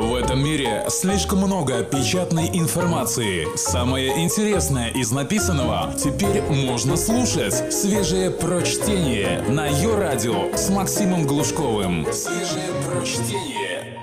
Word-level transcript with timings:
В 0.00 0.14
этом 0.14 0.42
мире 0.42 0.86
слишком 0.88 1.40
много 1.40 1.84
печатной 1.84 2.48
информации. 2.54 3.46
Самое 3.54 4.24
интересное 4.24 4.88
из 4.88 5.12
написанного 5.12 5.92
теперь 5.92 6.40
можно 6.40 6.96
слушать. 6.96 7.70
Свежее 7.70 8.30
прочтение 8.30 9.42
на 9.42 9.66
ее 9.66 9.94
радио 9.98 10.56
с 10.56 10.70
Максимом 10.70 11.26
Глушковым. 11.26 12.06
Свежее 12.14 12.70
прочтение. 12.88 13.98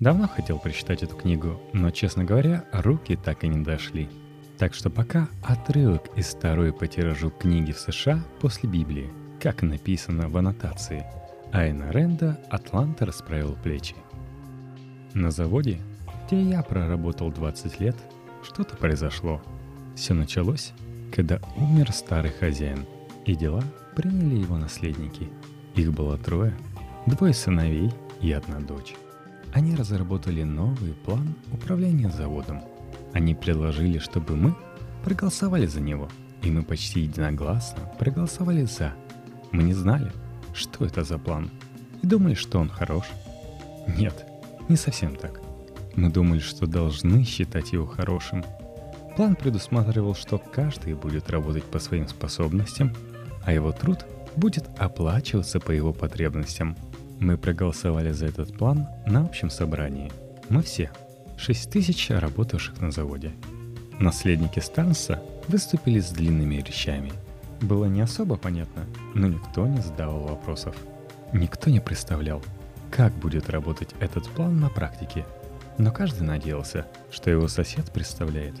Давно 0.00 0.26
хотел 0.26 0.58
прочитать 0.58 1.02
эту 1.02 1.16
книгу, 1.16 1.60
но, 1.74 1.90
честно 1.90 2.24
говоря, 2.24 2.64
руки 2.72 3.14
так 3.14 3.44
и 3.44 3.48
не 3.48 3.62
дошли. 3.62 4.08
Так 4.56 4.72
что 4.72 4.88
пока 4.88 5.28
отрывок 5.42 6.04
из 6.16 6.28
второй 6.28 6.72
по 6.72 6.86
тиражу 6.86 7.28
книги 7.28 7.72
в 7.72 7.78
США 7.78 8.24
после 8.40 8.70
Библии, 8.70 9.10
как 9.38 9.60
написано 9.60 10.30
в 10.30 10.36
аннотации. 10.38 11.04
Айна 11.52 11.90
Ренда 11.90 12.40
«Атланта 12.48 13.04
расправил 13.04 13.54
плечи». 13.62 13.94
На 15.14 15.30
заводе, 15.30 15.78
где 16.26 16.42
я 16.42 16.62
проработал 16.64 17.30
20 17.30 17.78
лет, 17.78 17.96
что-то 18.42 18.76
произошло. 18.76 19.40
Все 19.94 20.12
началось, 20.12 20.72
когда 21.12 21.38
умер 21.56 21.92
старый 21.92 22.32
хозяин, 22.32 22.84
и 23.24 23.36
дела 23.36 23.62
приняли 23.94 24.40
его 24.40 24.56
наследники. 24.56 25.28
Их 25.76 25.92
было 25.92 26.18
трое, 26.18 26.52
двое 27.06 27.32
сыновей 27.32 27.92
и 28.20 28.32
одна 28.32 28.58
дочь. 28.58 28.96
Они 29.52 29.76
разработали 29.76 30.42
новый 30.42 30.94
план 30.94 31.36
управления 31.52 32.10
заводом. 32.10 32.62
Они 33.12 33.36
предложили, 33.36 33.98
чтобы 33.98 34.34
мы 34.34 34.56
проголосовали 35.04 35.66
за 35.66 35.80
него, 35.80 36.08
и 36.42 36.50
мы 36.50 36.64
почти 36.64 37.02
единогласно 37.02 37.88
проголосовали 38.00 38.64
«за». 38.64 38.94
Мы 39.52 39.62
не 39.62 39.74
знали, 39.74 40.10
что 40.52 40.84
это 40.84 41.04
за 41.04 41.18
план, 41.18 41.52
и 42.02 42.06
думали, 42.08 42.34
что 42.34 42.58
он 42.58 42.68
хорош. 42.68 43.06
Нет, 43.86 44.26
не 44.68 44.76
совсем 44.76 45.16
так. 45.16 45.40
Мы 45.96 46.10
думали, 46.10 46.40
что 46.40 46.66
должны 46.66 47.24
считать 47.24 47.72
его 47.72 47.86
хорошим. 47.86 48.44
План 49.16 49.36
предусматривал, 49.36 50.14
что 50.14 50.38
каждый 50.38 50.94
будет 50.94 51.30
работать 51.30 51.64
по 51.64 51.78
своим 51.78 52.08
способностям, 52.08 52.92
а 53.44 53.52
его 53.52 53.70
труд 53.72 54.04
будет 54.36 54.64
оплачиваться 54.78 55.60
по 55.60 55.70
его 55.70 55.92
потребностям. 55.92 56.76
Мы 57.20 57.38
проголосовали 57.38 58.10
за 58.10 58.26
этот 58.26 58.56
план 58.56 58.88
на 59.06 59.24
общем 59.24 59.50
собрании. 59.50 60.10
Мы 60.48 60.62
все. 60.62 60.90
6 61.36 61.70
тысяч 61.70 62.10
работавших 62.10 62.80
на 62.80 62.90
заводе. 62.90 63.32
Наследники 64.00 64.58
Станса 64.58 65.22
выступили 65.48 66.00
с 66.00 66.10
длинными 66.10 66.56
речами. 66.56 67.12
Было 67.60 67.84
не 67.84 68.00
особо 68.00 68.36
понятно, 68.36 68.84
но 69.14 69.28
никто 69.28 69.66
не 69.66 69.80
задавал 69.80 70.20
вопросов. 70.20 70.74
Никто 71.32 71.70
не 71.70 71.80
представлял, 71.80 72.42
как 72.90 73.12
будет 73.14 73.50
работать 73.50 73.90
этот 74.00 74.28
план 74.28 74.60
на 74.60 74.68
практике. 74.68 75.24
Но 75.78 75.90
каждый 75.90 76.22
надеялся, 76.22 76.86
что 77.10 77.30
его 77.30 77.48
сосед 77.48 77.90
представляет. 77.92 78.54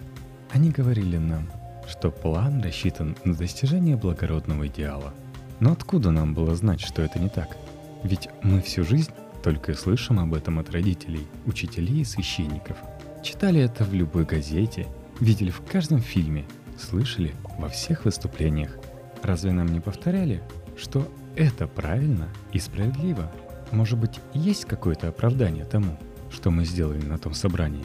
Они 0.50 0.70
говорили 0.70 1.16
нам, 1.16 1.48
что 1.88 2.10
план 2.10 2.62
рассчитан 2.62 3.16
на 3.24 3.34
достижение 3.34 3.96
благородного 3.96 4.66
идеала. 4.66 5.14
Но 5.60 5.72
откуда 5.72 6.10
нам 6.10 6.34
было 6.34 6.54
знать, 6.54 6.80
что 6.80 7.02
это 7.02 7.18
не 7.18 7.28
так? 7.28 7.56
Ведь 8.02 8.28
мы 8.42 8.60
всю 8.60 8.84
жизнь 8.84 9.12
только 9.42 9.72
и 9.72 9.76
слышим 9.76 10.18
об 10.18 10.34
этом 10.34 10.58
от 10.58 10.70
родителей, 10.70 11.26
учителей 11.46 12.00
и 12.00 12.04
священников. 12.04 12.76
Читали 13.22 13.60
это 13.60 13.84
в 13.84 13.94
любой 13.94 14.24
газете, 14.24 14.86
видели 15.20 15.50
в 15.50 15.62
каждом 15.62 16.00
фильме, 16.00 16.44
слышали 16.78 17.34
во 17.58 17.68
всех 17.68 18.04
выступлениях. 18.04 18.76
Разве 19.22 19.52
нам 19.52 19.68
не 19.68 19.80
повторяли, 19.80 20.42
что 20.76 21.06
это 21.36 21.66
правильно 21.66 22.28
и 22.52 22.58
справедливо– 22.58 23.30
может 23.74 23.98
быть, 23.98 24.20
есть 24.32 24.64
какое-то 24.64 25.08
оправдание 25.08 25.64
тому, 25.64 25.98
что 26.30 26.50
мы 26.50 26.64
сделали 26.64 27.04
на 27.04 27.18
том 27.18 27.34
собрании. 27.34 27.84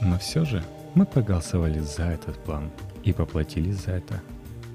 Но 0.00 0.18
все 0.18 0.44
же 0.44 0.64
мы 0.94 1.06
проголосовали 1.06 1.78
за 1.78 2.04
этот 2.04 2.36
план 2.42 2.70
и 3.04 3.12
поплатились 3.12 3.84
за 3.84 3.92
это. 3.92 4.20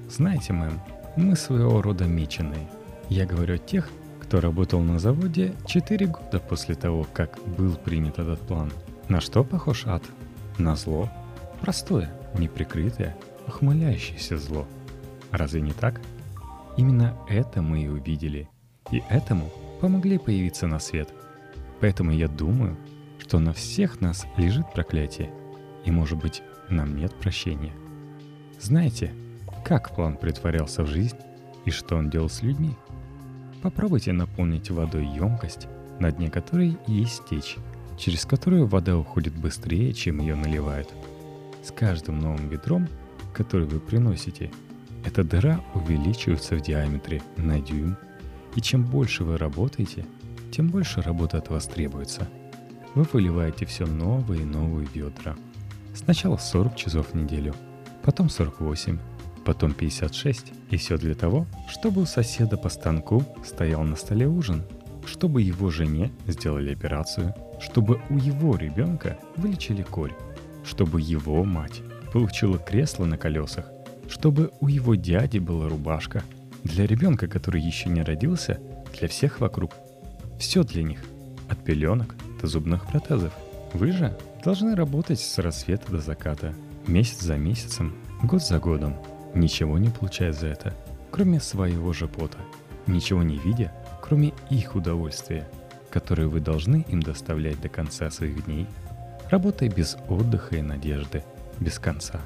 Знаете, 0.09 0.53
мэм, 0.53 0.79
мы 1.15 1.35
своего 1.35 1.81
рода 1.81 2.05
меченые. 2.05 2.69
Я 3.09 3.25
говорю 3.25 3.55
о 3.55 3.57
тех, 3.57 3.89
кто 4.21 4.39
работал 4.39 4.79
на 4.81 4.99
заводе 4.99 5.53
4 5.65 6.05
года 6.07 6.39
после 6.39 6.75
того, 6.75 7.05
как 7.11 7.37
был 7.57 7.75
принят 7.75 8.19
этот 8.19 8.39
план. 8.41 8.71
На 9.09 9.19
что 9.19 9.43
похож 9.43 9.85
ад? 9.87 10.03
На 10.57 10.75
зло. 10.75 11.09
Простое, 11.59 12.09
неприкрытое, 12.37 13.15
ухмыляющееся 13.47 14.37
зло. 14.37 14.67
Разве 15.31 15.61
не 15.61 15.73
так? 15.73 15.99
Именно 16.77 17.17
это 17.27 17.61
мы 17.61 17.83
и 17.83 17.87
увидели. 17.87 18.47
И 18.91 19.03
этому 19.09 19.51
помогли 19.81 20.19
появиться 20.19 20.67
на 20.67 20.79
свет. 20.79 21.09
Поэтому 21.79 22.11
я 22.11 22.27
думаю, 22.27 22.77
что 23.17 23.39
на 23.39 23.51
всех 23.51 23.99
нас 23.99 24.25
лежит 24.37 24.71
проклятие, 24.73 25.31
и, 25.83 25.91
может 25.91 26.19
быть, 26.19 26.43
нам 26.69 26.95
нет 26.95 27.13
прощения. 27.15 27.73
Знаете, 28.59 29.11
как 29.65 29.95
план 29.95 30.15
притворялся 30.15 30.83
в 30.83 30.87
жизнь 30.87 31.17
и 31.65 31.71
что 31.71 31.95
он 31.97 32.11
делал 32.11 32.29
с 32.29 32.43
людьми? 32.43 32.75
Попробуйте 33.63 34.11
наполнить 34.11 34.69
водой 34.69 35.05
емкость, 35.05 35.67
на 35.99 36.11
дне 36.11 36.29
которой 36.29 36.77
есть 36.87 37.25
течь, 37.29 37.57
через 37.97 38.25
которую 38.25 38.67
вода 38.67 38.97
уходит 38.97 39.33
быстрее, 39.33 39.93
чем 39.93 40.19
ее 40.19 40.35
наливают. 40.35 40.89
С 41.63 41.71
каждым 41.71 42.19
новым 42.19 42.49
ведром, 42.49 42.87
который 43.33 43.65
вы 43.65 43.79
приносите, 43.79 44.51
эта 45.05 45.23
дыра 45.23 45.63
увеличивается 45.73 46.55
в 46.55 46.61
диаметре 46.61 47.21
на 47.37 47.59
дюйм 47.59 47.97
и 48.55 48.61
чем 48.61 48.83
больше 48.83 49.23
вы 49.23 49.37
работаете, 49.37 50.05
тем 50.51 50.67
больше 50.67 51.01
работы 51.01 51.37
от 51.37 51.49
вас 51.49 51.65
требуется. 51.67 52.27
Вы 52.93 53.03
выливаете 53.11 53.65
все 53.65 53.85
новые 53.85 54.41
и 54.41 54.45
новые 54.45 54.87
ведра. 54.93 55.35
Сначала 55.93 56.37
40 56.37 56.75
часов 56.75 57.07
в 57.11 57.15
неделю, 57.15 57.55
потом 58.03 58.29
48, 58.29 58.99
потом 59.45 59.73
56. 59.73 60.53
И 60.69 60.77
все 60.77 60.97
для 60.97 61.15
того, 61.15 61.45
чтобы 61.69 62.01
у 62.01 62.05
соседа 62.05 62.57
по 62.57 62.69
станку 62.69 63.23
стоял 63.45 63.83
на 63.83 63.95
столе 63.95 64.27
ужин, 64.27 64.63
чтобы 65.05 65.41
его 65.41 65.69
жене 65.69 66.11
сделали 66.27 66.73
операцию, 66.73 67.33
чтобы 67.61 68.01
у 68.09 68.17
его 68.17 68.55
ребенка 68.55 69.17
вылечили 69.37 69.83
корь, 69.83 70.13
чтобы 70.63 71.01
его 71.01 71.43
мать 71.43 71.81
получила 72.11 72.57
кресло 72.57 73.05
на 73.05 73.17
колесах, 73.17 73.65
чтобы 74.09 74.51
у 74.59 74.67
его 74.67 74.95
дяди 74.95 75.39
была 75.39 75.69
рубашка– 75.69 76.23
для 76.63 76.85
ребенка, 76.85 77.27
который 77.27 77.61
еще 77.61 77.89
не 77.89 78.03
родился, 78.03 78.59
для 78.97 79.07
всех 79.07 79.39
вокруг. 79.39 79.73
Все 80.39 80.63
для 80.63 80.83
них. 80.83 81.03
От 81.49 81.63
пеленок 81.63 82.15
до 82.39 82.47
зубных 82.47 82.85
протезов. 82.85 83.33
Вы 83.73 83.91
же 83.91 84.17
должны 84.43 84.75
работать 84.75 85.19
с 85.19 85.37
рассвета 85.39 85.91
до 85.91 85.99
заката. 85.99 86.53
Месяц 86.87 87.21
за 87.21 87.37
месяцем, 87.37 87.95
год 88.23 88.43
за 88.43 88.59
годом. 88.59 88.95
Ничего 89.33 89.77
не 89.77 89.89
получая 89.89 90.33
за 90.33 90.47
это, 90.47 90.73
кроме 91.09 91.39
своего 91.39 91.93
же 91.93 92.07
пота. 92.07 92.37
Ничего 92.85 93.23
не 93.23 93.37
видя, 93.37 93.71
кроме 94.01 94.33
их 94.49 94.75
удовольствия, 94.75 95.47
которое 95.89 96.27
вы 96.27 96.41
должны 96.41 96.85
им 96.89 97.01
доставлять 97.01 97.59
до 97.61 97.69
конца 97.69 98.09
своих 98.11 98.45
дней. 98.45 98.67
Работая 99.29 99.69
без 99.69 99.97
отдыха 100.09 100.57
и 100.57 100.61
надежды, 100.61 101.23
без 101.59 101.79
конца. 101.79 102.19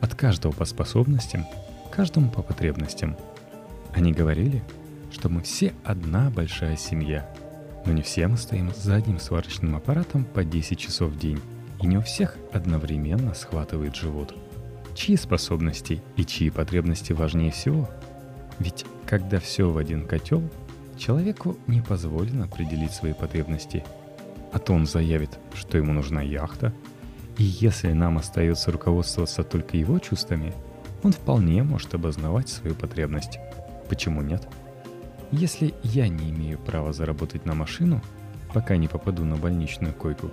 От 0.00 0.14
каждого 0.14 0.52
по 0.52 0.64
способностям, 0.64 1.46
каждому 1.90 2.30
по 2.30 2.42
потребностям– 2.42 3.16
они 3.94 4.12
говорили, 4.12 4.62
что 5.10 5.28
мы 5.28 5.42
все 5.42 5.72
одна 5.84 6.30
большая 6.30 6.76
семья, 6.76 7.28
но 7.86 7.92
не 7.92 8.02
все 8.02 8.28
мы 8.28 8.36
стоим 8.36 8.72
за 8.76 8.96
одним 8.96 9.18
сварочным 9.18 9.76
аппаратом 9.76 10.24
по 10.24 10.44
10 10.44 10.78
часов 10.78 11.12
в 11.12 11.18
день, 11.18 11.40
и 11.80 11.86
не 11.86 11.98
у 11.98 12.02
всех 12.02 12.36
одновременно 12.52 13.34
схватывает 13.34 13.96
живот. 13.96 14.34
Чьи 14.94 15.16
способности 15.16 16.02
и 16.16 16.24
чьи 16.24 16.50
потребности 16.50 17.12
важнее 17.12 17.52
всего? 17.52 17.88
Ведь 18.58 18.84
когда 19.06 19.40
все 19.40 19.70
в 19.70 19.78
один 19.78 20.06
котел, 20.06 20.42
человеку 20.98 21.56
не 21.66 21.80
позволено 21.80 22.44
определить 22.44 22.92
свои 22.92 23.14
потребности. 23.14 23.84
А 24.52 24.58
то 24.58 24.72
он 24.74 24.86
заявит, 24.86 25.38
что 25.54 25.78
ему 25.78 25.92
нужна 25.92 26.20
яхта, 26.20 26.72
и 27.38 27.44
если 27.44 27.92
нам 27.92 28.18
остается 28.18 28.70
руководствоваться 28.70 29.42
только 29.42 29.76
его 29.76 29.98
чувствами, 29.98 30.52
он 31.02 31.12
вполне 31.12 31.62
может 31.62 31.94
обознавать 31.94 32.50
свою 32.50 32.74
потребность. 32.74 33.38
Почему 33.90 34.22
нет? 34.22 34.46
Если 35.32 35.74
я 35.82 36.06
не 36.06 36.30
имею 36.30 36.58
права 36.58 36.92
заработать 36.92 37.44
на 37.44 37.54
машину, 37.54 38.00
пока 38.54 38.76
не 38.76 38.86
попаду 38.86 39.24
на 39.24 39.36
больничную 39.36 39.92
койку, 39.92 40.30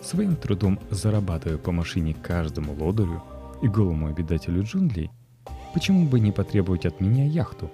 своим 0.00 0.36
трудом 0.36 0.78
зарабатываю 0.88 1.58
по 1.58 1.72
машине 1.72 2.14
каждому 2.14 2.74
лодырю 2.74 3.20
и 3.60 3.66
голому 3.66 4.06
обитателю 4.06 4.62
джунглей, 4.62 5.10
почему 5.74 6.08
бы 6.08 6.20
не 6.20 6.30
потребовать 6.30 6.86
от 6.86 7.00
меня 7.00 7.26
яхту, 7.26 7.72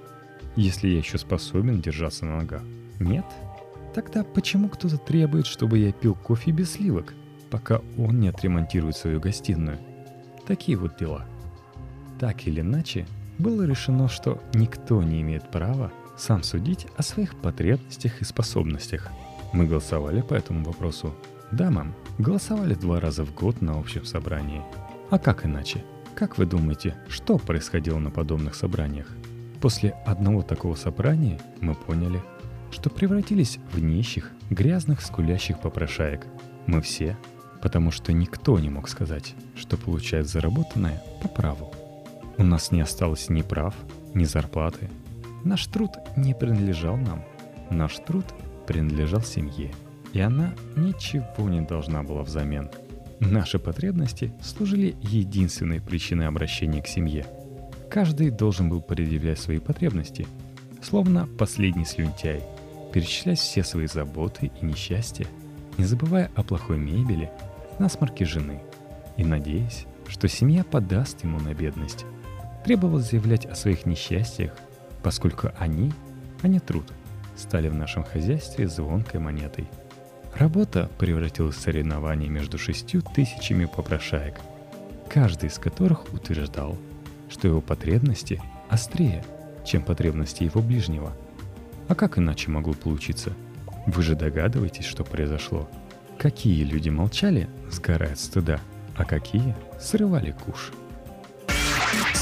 если 0.57 0.89
я 0.89 0.97
еще 0.97 1.19
способен 1.19 1.83
держаться 1.83 2.25
на 2.25 2.39
ногах? 2.39 2.63
Нет? 2.99 3.27
Тогда 3.95 4.25
почему 4.25 4.71
кто-то 4.71 4.97
требует, 4.97 5.45
чтобы 5.45 5.77
я 5.77 5.93
пил 5.93 6.15
кофе 6.15 6.53
без 6.53 6.73
сливок, 6.73 7.13
пока 7.51 7.83
он 7.99 8.21
не 8.21 8.29
отремонтирует 8.29 8.97
свою 8.97 9.21
гостиную? 9.21 9.79
Такие 10.47 10.79
вот 10.79 10.97
дела. 10.97 11.27
Так 12.19 12.47
или 12.47 12.63
иначе, 12.63 13.07
было 13.39 13.65
решено, 13.65 14.09
что 14.09 14.43
никто 14.53 15.03
не 15.03 15.23
имеет 15.23 15.51
права 15.51 15.93
сам 16.17 16.43
судить 16.43 16.87
о 16.97 17.03
своих 17.03 17.35
потребностях 17.37 18.21
и 18.21 18.25
способностях. 18.25 19.09
Мы 19.53 19.67
голосовали 19.67 20.21
по 20.21 20.35
этому 20.35 20.65
вопросу. 20.65 21.15
Да, 21.53 21.71
мам, 21.71 21.95
голосовали 22.19 22.75
два 22.75 23.01
раза 23.01 23.25
в 23.25 23.35
год 23.35 23.63
на 23.63 23.79
общем 23.79 24.05
собрании. 24.05 24.63
А 25.11 25.19
как 25.19 25.47
иначе? 25.47 25.85
Как 26.15 26.37
вы 26.37 26.47
думаете, 26.47 26.97
что 27.09 27.39
происходило 27.39 27.99
на 27.99 28.11
подобных 28.11 28.55
собраниях? 28.55 29.07
После 29.61 29.91
одного 30.05 30.43
такого 30.43 30.75
собрания 30.75 31.41
мы 31.61 31.75
поняли, 31.75 32.21
что 32.71 32.91
превратились 32.91 33.59
в 33.73 33.79
нищих, 33.79 34.33
грязных, 34.51 35.01
скулящих 35.01 35.61
попрошаек. 35.61 36.27
Мы 36.67 36.83
все, 36.83 37.17
потому 37.63 37.91
что 37.91 38.13
никто 38.13 38.59
не 38.59 38.69
мог 38.69 38.89
сказать, 38.89 39.35
что 39.57 39.77
получает 39.77 40.29
заработанное 40.29 41.03
по 41.23 41.29
праву. 41.29 41.73
У 42.39 42.45
нас 42.45 42.71
не 42.71 42.81
осталось 42.81 43.29
ни 43.29 43.43
прав, 43.43 43.75
ни 44.15 44.25
зарплаты. 44.25 44.89
Наш 45.45 45.67
труд 45.67 45.91
не 46.17 46.35
принадлежал 46.35 46.97
нам. 46.97 47.25
Наш 47.69 47.97
труд 47.97 48.27
принадлежал 48.67 49.23
семье, 49.23 49.73
и 50.13 50.21
она 50.21 50.55
ничего 50.77 51.49
не 51.49 51.61
должна 51.61 52.05
была 52.05 52.23
взамен. 52.23 52.71
Наши 53.19 53.59
потребности 53.59 54.33
служили 54.41 54.95
единственной 55.03 55.81
причиной 55.81 56.29
обращения 56.29 56.81
к 56.81 56.87
семье. 56.87 57.27
Каждый 57.91 58.31
должен 58.31 58.69
был 58.69 58.83
предъявлять 58.83 59.41
свои 59.41 59.59
потребности, 59.59 60.29
словно 60.81 61.27
последний 61.39 61.85
слюнтяй, 61.85 62.45
перечислять 62.93 63.41
все 63.41 63.65
свои 63.65 63.87
заботы 63.87 64.53
и 64.61 64.65
несчастья, 64.65 65.27
не 65.77 65.85
забывая 65.85 66.31
о 66.37 66.45
плохой 66.45 66.79
мебели, 66.79 67.31
насморке 67.81 68.25
жены 68.25 68.61
и 69.17 69.25
надеясь, 69.25 69.87
что 70.07 70.29
семья 70.29 70.63
подаст 70.63 71.25
ему 71.25 71.41
на 71.41 71.53
бедность. 71.53 72.07
Требовалось 72.65 73.11
заявлять 73.11 73.47
о 73.47 73.55
своих 73.55 73.87
несчастьях, 73.87 74.53
поскольку 75.03 75.51
они, 75.59 75.93
а 76.43 76.49
не 76.49 76.61
труд, 76.61 76.87
стали 77.37 77.69
в 77.69 77.75
нашем 77.75 78.05
хозяйстве 78.05 78.69
звонкой 78.69 79.21
монетой. 79.21 79.69
Работа 80.35 80.91
превратилась 80.99 81.57
в 81.57 81.61
соревнование 81.61 82.29
между 82.29 82.59
шестью 82.59 83.03
тысячами 83.03 83.65
попрошаек, 83.65 84.37
каждый 85.09 85.49
из 85.49 85.59
которых 85.59 86.13
утверждал, 86.13 86.77
что 87.29 87.49
его 87.49 87.61
потребности 87.61 88.43
острее, 88.69 89.25
чем 89.65 89.83
потребности 89.83 90.45
его 90.45 90.61
ближнего. 90.61 91.13
А 91.89 91.95
как 91.95 92.19
иначе 92.19 92.51
могло 92.51 92.75
получиться? 92.75 93.33
Вы 93.87 94.03
же 94.03 94.15
догадываетесь, 94.15 94.85
что 94.85 95.05
произошло. 95.05 95.69
Какие 96.19 96.65
люди 96.65 96.89
молчали, 96.89 97.49
сгорая 97.71 98.13
от 98.13 98.19
стыда, 98.19 98.61
а 98.97 99.05
какие 99.05 99.57
срывали 99.81 100.33
куш. 100.33 100.73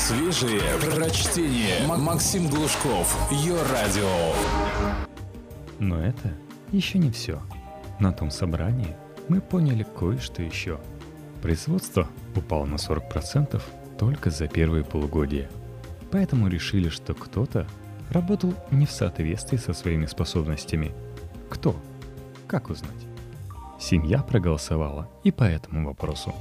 Свежие 0.06 0.60
прочтение. 0.78 1.84
Максим 1.84 2.48
Глушков. 2.48 3.28
Ее 3.32 3.60
радио. 3.60 4.08
Но 5.80 6.00
это 6.00 6.32
еще 6.70 6.98
не 6.98 7.10
все. 7.10 7.42
На 7.98 8.12
том 8.12 8.30
собрании 8.30 8.94
мы 9.26 9.40
поняли 9.40 9.84
кое-что 9.98 10.44
еще. 10.44 10.78
Производство 11.42 12.06
упало 12.36 12.66
на 12.66 12.76
40% 12.76 13.60
только 13.98 14.30
за 14.30 14.46
первые 14.46 14.84
полугодия. 14.84 15.50
Поэтому 16.12 16.46
решили, 16.46 16.88
что 16.88 17.12
кто-то 17.12 17.66
работал 18.12 18.54
не 18.70 18.86
в 18.86 18.92
соответствии 18.92 19.56
со 19.56 19.72
своими 19.72 20.06
способностями. 20.06 20.92
Кто? 21.50 21.74
Как 22.46 22.70
узнать? 22.70 22.92
Семья 23.80 24.22
проголосовала 24.22 25.10
и 25.24 25.32
по 25.32 25.42
этому 25.42 25.84
вопросу. 25.84 26.32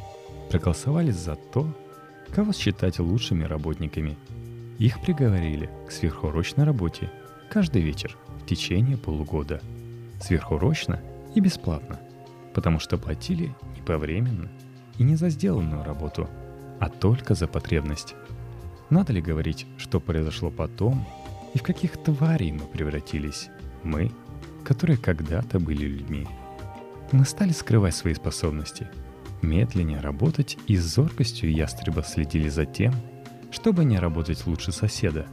Проголосовали 0.51 1.09
за 1.09 1.33
то, 1.33 1.67
кого 2.35 2.51
считать 2.51 2.99
лучшими 2.99 3.45
работниками. 3.45 4.17
Их 4.77 5.01
приговорили 5.01 5.69
к 5.87 5.91
сверхурочной 5.91 6.65
работе 6.65 7.09
каждый 7.49 7.81
вечер 7.81 8.17
в 8.41 8.45
течение 8.45 8.97
полугода. 8.97 9.61
Сверхурочно 10.19 10.99
и 11.33 11.39
бесплатно, 11.39 11.97
потому 12.53 12.79
что 12.79 12.97
платили 12.97 13.55
не 13.73 13.81
повременно 13.81 14.49
и 14.97 15.03
не 15.03 15.15
за 15.15 15.29
сделанную 15.29 15.85
работу, 15.85 16.29
а 16.81 16.89
только 16.89 17.35
за 17.35 17.47
потребность. 17.47 18.15
Надо 18.89 19.13
ли 19.13 19.21
говорить, 19.21 19.65
что 19.77 20.01
произошло 20.01 20.51
потом 20.51 21.07
и 21.53 21.57
в 21.57 21.63
каких 21.63 21.95
тварей 21.95 22.51
мы 22.51 22.65
превратились? 22.65 23.47
Мы, 23.81 24.11
которые 24.65 24.97
когда-то 24.97 25.61
были 25.61 25.85
людьми. 25.85 26.27
Мы 27.13 27.23
стали 27.23 27.53
скрывать 27.53 27.95
свои 27.95 28.13
способности– 28.13 28.89
медленнее 29.45 29.99
работать 29.99 30.57
и 30.67 30.75
с 30.75 30.83
зоркостью 30.83 31.51
ястреба 31.51 32.03
следили 32.03 32.49
за 32.49 32.65
тем, 32.65 32.93
чтобы 33.51 33.85
не 33.85 33.97
работать 33.97 34.45
лучше 34.45 34.71
соседа. 34.71 35.27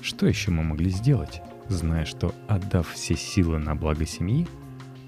Что 0.00 0.26
еще 0.26 0.50
мы 0.50 0.62
могли 0.62 0.90
сделать, 0.90 1.42
зная, 1.68 2.04
что, 2.04 2.34
отдав 2.46 2.88
все 2.88 3.16
силы 3.16 3.58
на 3.58 3.74
благо 3.74 4.06
семьи, 4.06 4.46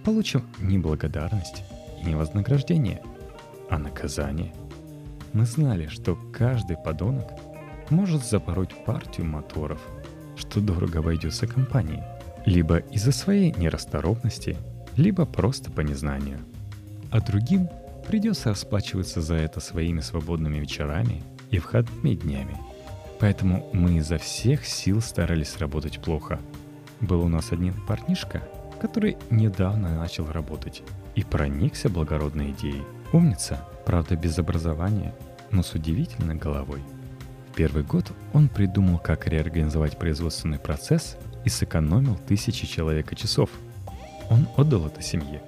получим 0.05 0.45
не 0.59 0.79
благодарность 0.79 1.63
и 2.03 2.07
не 2.07 2.17
вознаграждение, 2.17 3.03
а 3.69 3.79
наказание? 3.79 4.53
Мы 5.33 5.45
знали, 5.45 5.87
что 5.87 6.19
каждый 6.33 6.77
подонок 6.77 7.31
может 7.89 8.25
запороть 8.25 8.85
партию 8.85 9.27
моторов, 9.27 9.81
что 10.37 10.61
дорого 10.61 11.01
обойдется 11.01 11.47
компании, 11.47 12.03
либо 12.47 12.79
из-за 12.79 13.13
своей 13.13 13.53
нерасторопности, 13.53 14.57
либо 14.97 15.27
просто 15.27 15.71
по 15.71 15.81
незнанию. 15.83 16.41
А 17.11 17.21
другим 17.21 17.69
придется 18.11 18.49
расплачиваться 18.49 19.21
за 19.21 19.37
это 19.37 19.61
своими 19.61 20.01
свободными 20.01 20.59
вечерами 20.59 21.23
и 21.53 21.61
входными 21.61 22.17
днями. 22.17 22.57
Поэтому 23.21 23.71
мы 23.73 23.99
изо 23.99 24.19
всех 24.19 24.67
сил 24.67 25.01
старались 25.01 25.59
работать 25.59 26.01
плохо. 26.03 26.41
Был 27.01 27.21
у 27.21 27.29
нас 27.29 27.53
один 27.53 27.73
парнишка, 27.87 28.43
который 28.81 29.17
недавно 29.31 29.97
начал 29.97 30.27
работать 30.27 30.83
и 31.15 31.23
проникся 31.23 31.89
благородной 31.89 32.51
идеей. 32.51 32.83
Умница, 33.13 33.65
правда 33.87 34.17
без 34.17 34.41
образования, 34.41 35.15
но 35.53 35.63
с 35.63 35.75
удивительной 35.75 36.35
головой. 36.35 36.81
В 37.53 37.55
первый 37.55 37.85
год 37.85 38.11
он 38.33 38.49
придумал, 38.49 38.99
как 38.99 39.29
реорганизовать 39.29 39.97
производственный 39.97 40.59
процесс 40.59 41.17
и 41.45 41.49
сэкономил 41.49 42.19
тысячи 42.27 42.67
человека 42.67 43.15
часов. 43.15 43.51
Он 44.31 44.49
отдал 44.57 44.89
это 44.89 45.01
семье, 45.01 45.45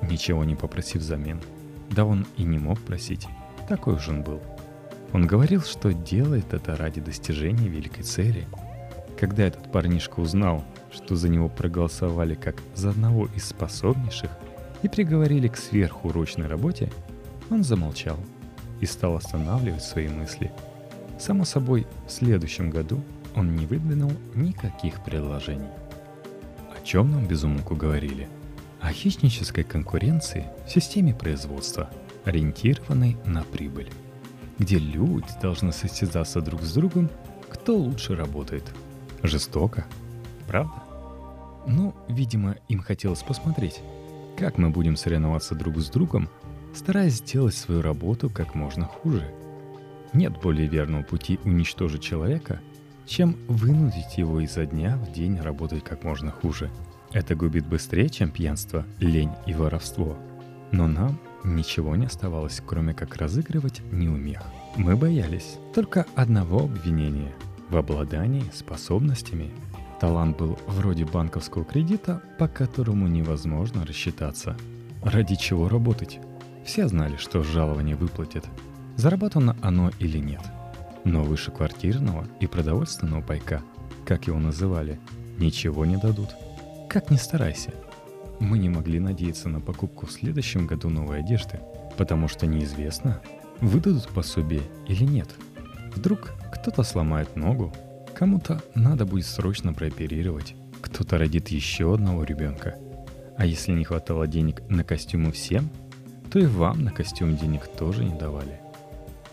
ничего 0.00 0.44
не 0.44 0.54
попросив 0.54 1.02
взамен– 1.02 1.40
да 1.90 2.04
он 2.04 2.26
и 2.36 2.44
не 2.44 2.58
мог 2.58 2.80
просить. 2.80 3.26
Такой 3.68 3.94
уж 3.94 4.08
он 4.08 4.22
был. 4.22 4.40
Он 5.12 5.26
говорил, 5.26 5.62
что 5.62 5.92
делает 5.92 6.52
это 6.52 6.76
ради 6.76 7.00
достижения 7.00 7.68
великой 7.68 8.02
цели. 8.02 8.46
Когда 9.18 9.44
этот 9.44 9.70
парнишка 9.70 10.20
узнал, 10.20 10.64
что 10.92 11.16
за 11.16 11.28
него 11.28 11.48
проголосовали 11.48 12.34
как 12.34 12.56
за 12.74 12.90
одного 12.90 13.26
из 13.26 13.44
способнейших 13.44 14.30
и 14.82 14.88
приговорили 14.88 15.48
к 15.48 15.56
сверхурочной 15.56 16.48
работе, 16.48 16.92
он 17.50 17.62
замолчал 17.62 18.18
и 18.80 18.86
стал 18.86 19.16
останавливать 19.16 19.84
свои 19.84 20.08
мысли. 20.08 20.52
Само 21.18 21.44
собой, 21.44 21.86
в 22.08 22.10
следующем 22.10 22.70
году 22.70 23.00
он 23.36 23.54
не 23.54 23.66
выдвинул 23.66 24.12
никаких 24.34 25.02
предложений. 25.04 25.68
О 26.76 26.84
чем 26.84 27.12
нам 27.12 27.26
безумку 27.26 27.76
говорили– 27.76 28.28
о 28.84 28.92
хищнической 28.92 29.64
конкуренции 29.64 30.44
в 30.66 30.70
системе 30.70 31.14
производства, 31.14 31.88
ориентированной 32.26 33.16
на 33.24 33.42
прибыль, 33.42 33.90
где 34.58 34.78
люди 34.78 35.26
должны 35.40 35.72
состязаться 35.72 36.42
друг 36.42 36.60
с 36.60 36.74
другом, 36.74 37.08
кто 37.48 37.76
лучше 37.76 38.14
работает. 38.14 38.64
Жестоко, 39.22 39.86
правда? 40.46 40.82
Ну, 41.66 41.94
видимо, 42.08 42.56
им 42.68 42.80
хотелось 42.80 43.22
посмотреть, 43.22 43.80
как 44.36 44.58
мы 44.58 44.68
будем 44.68 44.96
соревноваться 44.96 45.54
друг 45.54 45.78
с 45.78 45.88
другом, 45.88 46.28
стараясь 46.74 47.14
сделать 47.14 47.54
свою 47.54 47.80
работу 47.80 48.28
как 48.28 48.54
можно 48.54 48.84
хуже. 48.84 49.32
Нет 50.12 50.38
более 50.42 50.68
верного 50.68 51.02
пути 51.02 51.40
уничтожить 51.44 52.02
человека, 52.02 52.60
чем 53.06 53.36
вынудить 53.48 54.18
его 54.18 54.40
изо 54.40 54.66
дня 54.66 54.98
в 54.98 55.10
день 55.10 55.40
работать 55.40 55.82
как 55.82 56.04
можно 56.04 56.30
хуже– 56.30 56.70
это 57.14 57.36
губит 57.36 57.66
быстрее, 57.66 58.08
чем 58.10 58.30
пьянство, 58.30 58.84
лень 58.98 59.30
и 59.46 59.54
воровство. 59.54 60.18
Но 60.72 60.88
нам 60.88 61.18
ничего 61.44 61.94
не 61.94 62.06
оставалось, 62.06 62.60
кроме 62.66 62.92
как 62.92 63.16
разыгрывать 63.16 63.80
неумех. 63.92 64.42
Мы 64.76 64.96
боялись 64.96 65.56
только 65.72 66.06
одного 66.16 66.64
обвинения– 66.64 67.32
в 67.70 67.76
обладании 67.76 68.44
способностями. 68.52 69.50
Талант 70.00 70.36
был 70.36 70.58
вроде 70.66 71.04
банковского 71.06 71.64
кредита, 71.64 72.20
по 72.38 72.46
которому 72.46 73.06
невозможно 73.06 73.86
рассчитаться. 73.86 74.56
Ради 75.02 75.36
чего 75.36 75.68
работать? 75.68 76.18
Все 76.64 76.88
знали, 76.88 77.16
что 77.16 77.42
жалование 77.42 77.96
выплатят. 77.96 78.44
Заработано 78.96 79.56
оно 79.62 79.90
или 79.98 80.18
нет. 80.18 80.42
Но 81.04 81.22
выше 81.22 81.52
квартирного 81.52 82.26
и 82.40 82.46
продовольственного 82.46 83.22
пайка, 83.22 83.62
как 84.04 84.26
его 84.26 84.38
называли, 84.38 84.98
ничего 85.38 85.86
не 85.86 85.96
дадут– 85.96 86.30
как 86.94 87.10
ни 87.10 87.16
старайся. 87.16 87.72
Мы 88.38 88.56
не 88.56 88.68
могли 88.68 89.00
надеяться 89.00 89.48
на 89.48 89.58
покупку 89.58 90.06
в 90.06 90.12
следующем 90.12 90.68
году 90.68 90.90
новой 90.90 91.18
одежды, 91.18 91.58
потому 91.96 92.28
что 92.28 92.46
неизвестно, 92.46 93.20
выдадут 93.60 94.06
пособие 94.10 94.62
или 94.86 95.02
нет. 95.02 95.28
Вдруг 95.96 96.34
кто-то 96.52 96.84
сломает 96.84 97.34
ногу, 97.34 97.72
кому-то 98.14 98.62
надо 98.76 99.06
будет 99.06 99.26
срочно 99.26 99.72
прооперировать, 99.72 100.54
кто-то 100.82 101.18
родит 101.18 101.48
еще 101.48 101.92
одного 101.92 102.22
ребенка. 102.22 102.76
А 103.36 103.44
если 103.44 103.72
не 103.72 103.82
хватало 103.82 104.28
денег 104.28 104.62
на 104.68 104.84
костюмы 104.84 105.32
всем, 105.32 105.70
то 106.30 106.38
и 106.38 106.46
вам 106.46 106.84
на 106.84 106.92
костюм 106.92 107.36
денег 107.36 107.66
тоже 107.66 108.04
не 108.04 108.16
давали. 108.16 108.60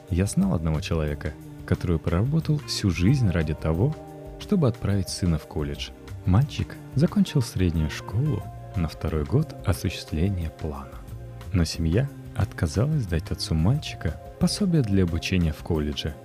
Я 0.10 0.26
знал 0.26 0.56
одного 0.56 0.82
человека, 0.82 1.32
который 1.68 2.00
проработал 2.00 2.58
всю 2.68 2.90
жизнь 2.90 3.30
ради 3.30 3.54
того, 3.54 3.96
чтобы 4.40 4.68
отправить 4.68 5.10
сына 5.10 5.38
в 5.38 5.46
колледж. 5.46 5.92
Мальчик 6.26 6.76
закончил 6.96 7.42
среднюю 7.42 7.90
школу 7.90 8.44
на 8.76 8.88
второй 8.88 9.26
год 9.26 9.56
осуществления 9.66 10.52
плана. 10.52 11.00
Но 11.52 11.64
семья 11.66 12.08
отказалась 12.36 13.08
дать 13.08 13.32
отцу 13.32 13.56
мальчика 13.56 14.22
пособие 14.40 14.84
для 14.84 15.04
обучения 15.04 15.52
в 15.52 15.64
колледже. 15.64 16.16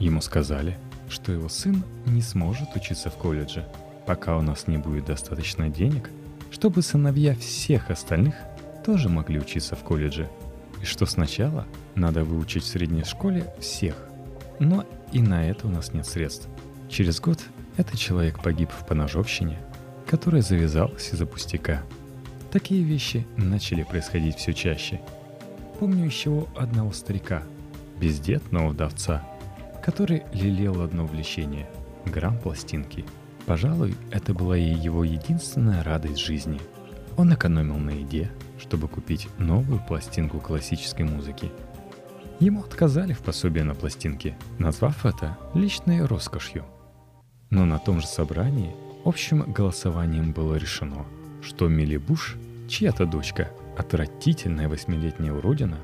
Ему 0.00 0.20
сказали, 0.20 0.76
что 1.08 1.30
его 1.32 1.48
сын 1.48 1.84
не 2.04 2.20
сможет 2.20 2.74
учиться 2.74 3.10
в 3.10 3.14
колледже, 3.14 3.64
пока 4.06 4.36
у 4.36 4.42
нас 4.42 4.66
не 4.66 4.76
будет 4.76 5.06
достаточно 5.06 5.68
денег, 5.68 6.10
чтобы 6.50 6.82
сыновья 6.82 7.34
всех 7.36 7.90
остальных 7.90 8.34
тоже 8.84 9.08
могли 9.08 9.38
учиться 9.38 9.76
в 9.76 9.84
колледже. 9.84 10.28
И 10.82 10.84
что 10.84 11.06
сначала 11.06 11.64
надо 11.94 12.24
выучить 12.24 12.64
в 12.64 12.66
средней 12.66 13.04
школе 13.04 13.54
всех. 13.60 13.94
Но 14.58 14.84
и 15.12 15.22
на 15.22 15.48
это 15.48 15.68
у 15.68 15.70
нас 15.70 15.94
нет 15.94 16.06
средств. 16.06 16.48
Через 16.88 17.20
год 17.20 17.40
этот 17.76 17.98
человек 17.98 18.40
погиб 18.40 18.70
в 18.70 18.86
поножовщине, 18.86 19.58
которая 20.06 20.42
завязалась 20.42 21.12
из-за 21.12 21.26
пустяка. 21.26 21.82
Такие 22.52 22.82
вещи 22.82 23.26
начали 23.36 23.82
происходить 23.82 24.36
все 24.36 24.52
чаще. 24.52 25.00
Помню 25.80 26.04
еще 26.04 26.46
одного 26.56 26.92
старика, 26.92 27.42
бездетного 28.00 28.68
вдовца, 28.68 29.24
который 29.82 30.22
лелеял 30.32 30.80
одно 30.82 31.04
увлечение– 31.04 31.68
грамм 32.06 32.38
пластинки. 32.38 33.04
Пожалуй, 33.46 33.96
это 34.10 34.32
была 34.34 34.56
и 34.56 34.72
его 34.72 35.04
единственная 35.04 35.82
радость 35.82 36.18
жизни. 36.18 36.60
Он 37.16 37.34
экономил 37.34 37.76
на 37.76 37.90
еде, 37.90 38.30
чтобы 38.58 38.88
купить 38.88 39.28
новую 39.38 39.80
пластинку 39.80 40.38
классической 40.38 41.04
музыки. 41.04 41.50
Ему 42.40 42.60
отказали 42.60 43.12
в 43.12 43.20
пособии 43.20 43.60
на 43.60 43.74
пластинке, 43.74 44.36
назвав 44.58 45.04
это 45.04 45.36
личной 45.54 46.04
роскошью– 46.04 46.64
но 47.54 47.64
на 47.64 47.78
том 47.78 48.00
же 48.00 48.06
собрании 48.08 48.74
общим 49.04 49.42
голосованием 49.52 50.32
было 50.32 50.56
решено, 50.56 51.06
что 51.40 51.68
Милли 51.68 51.98
Буш, 51.98 52.36
чья-то 52.68 53.06
дочка, 53.06 53.48
отвратительная 53.78 54.68
восьмилетняя 54.68 55.32
уродина, 55.32 55.78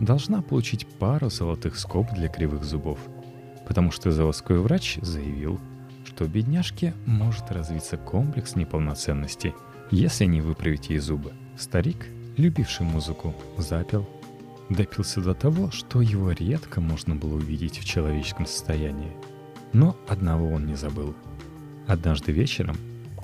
должна 0.00 0.40
получить 0.40 0.86
пару 0.86 1.28
золотых 1.28 1.78
скоб 1.78 2.10
для 2.14 2.28
кривых 2.28 2.64
зубов, 2.64 2.98
потому 3.68 3.90
что 3.90 4.10
заводской 4.10 4.58
врач 4.58 4.98
заявил, 5.02 5.60
что 6.06 6.24
у 6.24 6.26
бедняжки 6.26 6.94
может 7.04 7.50
развиться 7.50 7.98
комплекс 7.98 8.56
неполноценности, 8.56 9.54
если 9.90 10.24
не 10.24 10.40
выправить 10.40 10.88
ей 10.88 11.00
зубы. 11.00 11.34
Старик, 11.58 12.06
любивший 12.38 12.86
музыку, 12.86 13.34
запил, 13.58 14.08
допился 14.70 15.20
до 15.20 15.34
того, 15.34 15.70
что 15.70 16.00
его 16.00 16.30
редко 16.30 16.80
можно 16.80 17.14
было 17.14 17.34
увидеть 17.34 17.78
в 17.78 17.84
человеческом 17.84 18.46
состоянии– 18.46 19.12
но 19.72 19.96
одного 20.08 20.50
он 20.50 20.66
не 20.66 20.74
забыл. 20.74 21.14
Однажды 21.86 22.32
вечером, 22.32 22.76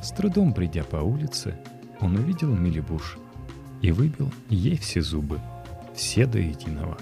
с 0.03 0.11
трудом 0.11 0.53
придя 0.53 0.85
по 0.85 0.97
улице, 0.97 1.59
он 2.01 2.17
увидел 2.17 2.49
Милли 2.49 2.81
Буш 2.81 3.19
и 3.83 3.93
выбил 3.93 4.33
ей 4.49 4.77
все 4.77 5.03
зубы, 5.03 5.41
все 5.95 6.27
до 6.27 6.39
единого. 6.39 6.99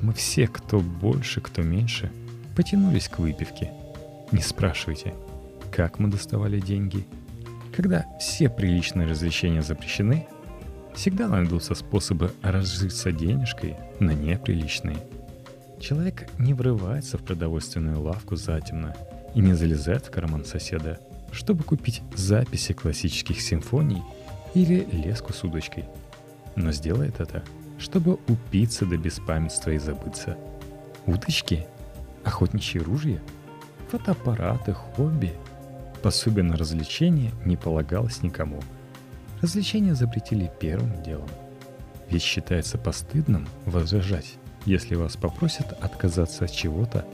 Мы 0.00 0.12
все, 0.12 0.48
кто 0.48 0.80
больше, 0.80 1.40
кто 1.40 1.62
меньше, 1.62 2.10
потянулись 2.56 3.08
к 3.08 3.18
выпивке. 3.18 3.72
Не 4.32 4.40
спрашивайте, 4.40 5.14
как 5.70 5.98
мы 5.98 6.08
доставали 6.08 6.60
деньги. 6.60 7.06
Когда 7.74 8.06
все 8.20 8.48
приличные 8.48 9.06
развлечения 9.06 9.62
запрещены, 9.62 10.26
всегда 10.94 11.28
найдутся 11.28 11.74
способы 11.74 12.32
разжиться 12.42 13.12
денежкой 13.12 13.76
на 13.98 14.12
неприличные– 14.12 14.98
Человек 15.82 16.28
не 16.38 16.54
врывается 16.54 17.18
в 17.18 17.24
продовольственную 17.24 18.00
лавку 18.00 18.36
затемно 18.36 18.94
и 19.34 19.40
не 19.40 19.54
залезает 19.54 20.06
в 20.06 20.12
карман 20.12 20.44
соседа, 20.44 21.00
чтобы 21.32 21.64
купить 21.64 22.02
записи 22.14 22.72
классических 22.72 23.40
симфоний 23.40 24.00
или 24.54 24.86
леску 24.92 25.32
с 25.32 25.42
удочкой. 25.42 25.86
Но 26.54 26.70
сделает 26.70 27.18
это, 27.18 27.42
чтобы 27.80 28.20
упиться 28.28 28.86
до 28.86 28.96
беспамятства 28.96 29.70
и 29.70 29.78
забыться. 29.78 30.38
Удочки, 31.06 31.66
охотничьи 32.22 32.80
ружья, 32.80 33.18
фотоаппараты, 33.90 34.74
хобби. 34.74 35.32
Пособие 36.00 36.44
на 36.44 36.56
развлечения 36.56 37.32
не 37.44 37.56
полагалось 37.56 38.22
никому. 38.22 38.60
Развлечения 39.40 39.96
запретили 39.96 40.48
первым 40.60 41.02
делом. 41.02 41.28
Ведь 42.08 42.22
считается 42.22 42.78
постыдным 42.78 43.48
возражать 43.66 44.36
если 44.64 44.94
вас 44.94 45.16
попросят 45.16 45.72
отказаться 45.82 46.44
от 46.44 46.52
чего-то, 46.52 47.04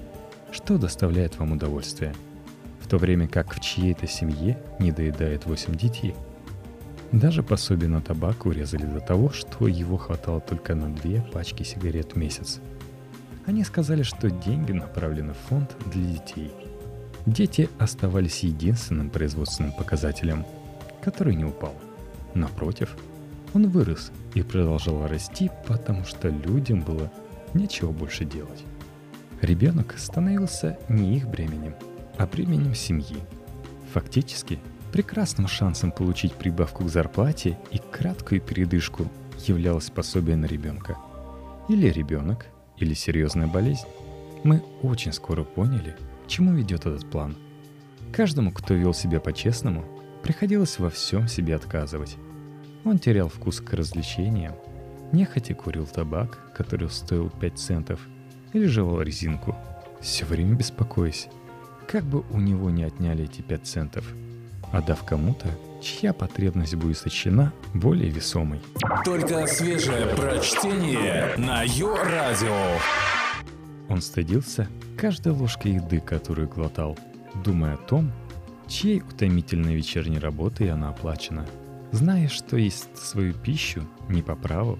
что 0.50 0.78
доставляет 0.78 1.38
вам 1.38 1.52
удовольствие, 1.52 2.14
в 2.80 2.88
то 2.88 2.98
время 2.98 3.28
как 3.28 3.54
в 3.54 3.60
чьей-то 3.60 4.06
семье 4.06 4.58
не 4.78 4.92
доедает 4.92 5.46
8 5.46 5.74
детей. 5.74 6.14
Даже 7.12 7.42
пособие 7.42 7.88
на 7.88 8.00
табак 8.00 8.46
урезали 8.46 8.84
до 8.84 9.00
того, 9.00 9.30
что 9.30 9.66
его 9.66 9.96
хватало 9.96 10.40
только 10.40 10.74
на 10.74 10.94
две 10.94 11.22
пачки 11.32 11.62
сигарет 11.62 12.12
в 12.12 12.16
месяц. 12.16 12.60
Они 13.46 13.64
сказали, 13.64 14.02
что 14.02 14.30
деньги 14.30 14.72
направлены 14.72 15.32
в 15.32 15.48
фонд 15.48 15.74
для 15.86 16.04
детей. 16.04 16.52
Дети 17.24 17.68
оставались 17.78 18.42
единственным 18.42 19.08
производственным 19.08 19.72
показателем, 19.72 20.44
который 21.02 21.34
не 21.34 21.44
упал. 21.44 21.74
Напротив, 22.34 22.94
он 23.54 23.68
вырос 23.68 24.12
и 24.34 24.42
продолжал 24.42 25.06
расти, 25.06 25.50
потому 25.66 26.04
что 26.04 26.28
людям 26.28 26.80
было 26.82 27.10
нечего 27.54 27.92
больше 27.92 28.24
делать. 28.24 28.64
Ребенок 29.40 29.94
становился 29.98 30.78
не 30.88 31.16
их 31.16 31.28
бременем, 31.28 31.74
а 32.16 32.26
бременем 32.26 32.74
семьи. 32.74 33.18
Фактически, 33.92 34.58
прекрасным 34.92 35.46
шансом 35.46 35.92
получить 35.92 36.34
прибавку 36.34 36.84
к 36.84 36.88
зарплате 36.88 37.58
и 37.70 37.78
краткую 37.78 38.40
передышку 38.40 39.06
являлось 39.46 39.90
пособие 39.90 40.36
на 40.36 40.46
ребенка. 40.46 40.98
Или 41.68 41.88
ребенок, 41.88 42.46
или 42.78 42.94
серьезная 42.94 43.46
болезнь. 43.46 43.86
Мы 44.44 44.62
очень 44.82 45.12
скоро 45.12 45.44
поняли, 45.44 45.96
к 46.24 46.28
чему 46.28 46.52
ведет 46.54 46.86
этот 46.86 47.08
план. 47.10 47.36
Каждому, 48.12 48.52
кто 48.52 48.74
вел 48.74 48.94
себя 48.94 49.20
по-честному, 49.20 49.84
приходилось 50.22 50.78
во 50.78 50.90
всем 50.90 51.28
себе 51.28 51.54
отказывать. 51.54 52.16
Он 52.84 52.98
терял 52.98 53.28
вкус 53.28 53.60
к 53.60 53.72
развлечениям, 53.72 54.54
Нехотя 55.12 55.54
курил 55.54 55.86
табак, 55.86 56.38
который 56.54 56.90
стоил 56.90 57.30
5 57.30 57.58
центов, 57.58 58.00
или 58.52 58.66
жевал 58.66 59.00
резинку, 59.00 59.56
все 60.00 60.24
время 60.24 60.54
беспокоясь, 60.54 61.28
как 61.86 62.04
бы 62.04 62.24
у 62.30 62.38
него 62.38 62.70
не 62.70 62.84
отняли 62.84 63.24
эти 63.24 63.40
5 63.40 63.66
центов, 63.66 64.04
отдав 64.70 65.02
кому-то, 65.04 65.48
чья 65.82 66.12
потребность 66.12 66.74
будет 66.74 66.98
сочтена 66.98 67.52
более 67.72 68.10
весомой. 68.10 68.60
Только 69.04 69.46
свежее 69.46 70.06
прочтение 70.14 71.34
на 71.38 71.62
Йо-Радио. 71.62 72.78
Он 73.88 74.02
стыдился 74.02 74.68
каждой 74.98 75.32
ложкой 75.32 75.72
еды, 75.74 76.00
которую 76.00 76.48
глотал, 76.48 76.98
думая 77.44 77.74
о 77.74 77.78
том, 77.78 78.12
чьей 78.66 79.00
утомительной 79.00 79.74
вечерней 79.74 80.18
работой 80.18 80.70
она 80.70 80.90
оплачена. 80.90 81.46
Зная, 81.92 82.28
что 82.28 82.58
есть 82.58 82.98
свою 82.98 83.32
пищу 83.32 83.82
не 84.10 84.20
по 84.20 84.36
праву, 84.36 84.78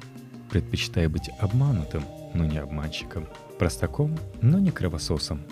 предпочитая 0.51 1.09
быть 1.09 1.31
обманутым, 1.39 2.03
но 2.35 2.45
не 2.45 2.59
обманщиком, 2.59 3.27
простаком, 3.59 4.17
но 4.41 4.59
не 4.59 4.71
кровососом. 4.71 5.43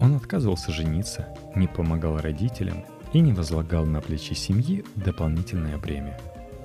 Он 0.00 0.14
отказывался 0.16 0.72
жениться, 0.72 1.28
не 1.54 1.66
помогал 1.66 2.18
родителям 2.18 2.84
и 3.12 3.20
не 3.20 3.32
возлагал 3.32 3.84
на 3.86 4.00
плечи 4.00 4.34
семьи 4.34 4.84
дополнительное 4.96 5.76
бремя. 5.76 6.18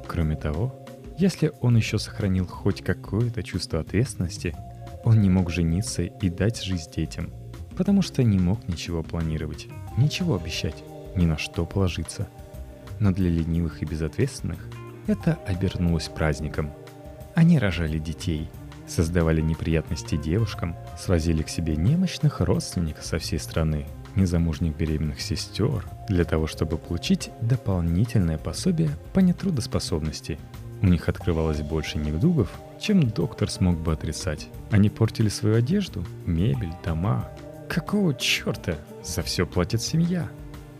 Кроме 0.08 0.36
того, 0.36 0.74
если 1.18 1.52
он 1.62 1.76
еще 1.76 1.98
сохранил 1.98 2.48
хоть 2.48 2.82
какое-то 2.82 3.44
чувство 3.44 3.80
ответственности, 3.80 4.56
он 5.04 5.22
не 5.22 5.30
мог 5.30 5.50
жениться 5.50 6.04
и 6.04 6.30
дать 6.30 6.64
жизнь 6.64 6.92
детям, 6.96 7.32
потому 7.78 8.02
что 8.02 8.24
не 8.24 8.40
мог 8.40 8.68
ничего 8.68 9.04
планировать, 9.04 9.68
ничего 9.98 10.36
обещать, 10.36 10.84
ни 11.16 11.26
на 11.26 11.38
что 11.38 11.66
положиться. 11.66 12.28
Но 13.00 13.12
для 13.12 13.30
ленивых 13.30 13.82
и 13.82 13.86
безответственных 13.86 14.60
это 15.08 15.38
обернулось 15.46 16.08
праздником– 16.08 16.72
они 17.36 17.60
рожали 17.60 18.00
детей, 18.00 18.50
создавали 18.88 19.42
неприятности 19.42 20.16
девушкам, 20.16 20.76
свозили 20.98 21.44
к 21.44 21.50
себе 21.50 21.76
немощных 21.76 22.40
родственников 22.40 23.06
со 23.06 23.20
всей 23.20 23.40
страны, 23.40 23.86
незамужних 24.16 24.76
беременных 24.76 25.20
сестер, 25.20 25.86
для 26.08 26.24
того, 26.24 26.48
чтобы 26.48 26.78
получить 26.78 27.30
дополнительное 27.42 28.38
пособие 28.38 28.90
по 29.14 29.20
нетрудоспособности. 29.20 30.40
У 30.82 30.88
них 30.88 31.10
открывалось 31.10 31.62
больше 31.62 31.98
недугов, 31.98 32.50
чем 32.80 33.10
доктор 33.10 33.50
смог 33.50 33.78
бы 33.78 33.92
отрицать. 33.92 34.48
Они 34.72 34.90
портили 34.90 35.30
свою 35.30 35.56
одежду, 35.56 36.06
мебель, 36.26 36.74
дома. 36.84 37.30
Какого 37.68 38.14
черта? 38.14 38.76
За 39.04 39.24
все 39.24 39.46
платит 39.46 39.82
семья. 39.82 40.30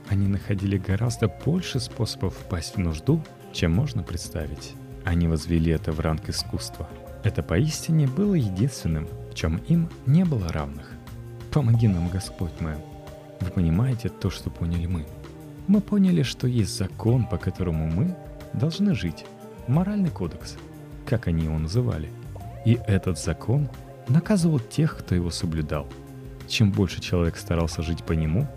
Они 0.10 0.28
находили 0.28 0.78
гораздо 0.78 1.28
больше 1.28 1.80
способов 1.80 2.36
впасть 2.36 2.76
в 2.76 2.80
нужду, 2.80 3.22
чем 3.52 3.74
можно 3.74 4.04
представить. 4.04 4.76
Они 5.06 5.28
возвели 5.28 5.72
это 5.72 5.92
в 5.92 6.00
ранг 6.00 6.30
искусства. 6.30 6.90
Это 7.24 7.44
поистине 7.44 8.08
было 8.08 8.34
единственным, 8.34 9.08
в 9.32 9.36
чем 9.36 9.58
им 9.68 9.88
не 10.08 10.26
было 10.26 10.50
равных. 10.50 10.92
Помоги 11.52 11.88
нам, 11.88 12.10
Господь 12.10 12.60
мой. 12.60 12.76
Вы 13.40 13.52
понимаете 13.52 14.10
то, 14.10 14.30
что 14.30 14.50
поняли 14.50 14.88
мы. 14.88 15.06
Мы 15.68 15.80
поняли, 15.80 16.24
что 16.24 16.48
есть 16.48 16.76
закон, 16.76 17.26
по 17.26 17.38
которому 17.38 17.88
мы 17.88 18.16
должны 18.54 18.96
жить. 18.96 19.26
Моральный 19.68 20.10
кодекс, 20.10 20.58
как 21.06 21.28
они 21.28 21.46
его 21.46 21.58
называли. 21.58 22.10
И 22.66 22.80
этот 22.88 23.20
закон 23.20 23.70
наказывал 24.08 24.60
тех, 24.60 24.98
кто 24.98 25.14
его 25.14 25.30
соблюдал. 25.30 25.88
Чем 26.48 26.72
больше 26.72 27.00
человек 27.00 27.38
старался 27.38 27.84
жить 27.84 28.04
по 28.04 28.14
нему, 28.14 28.48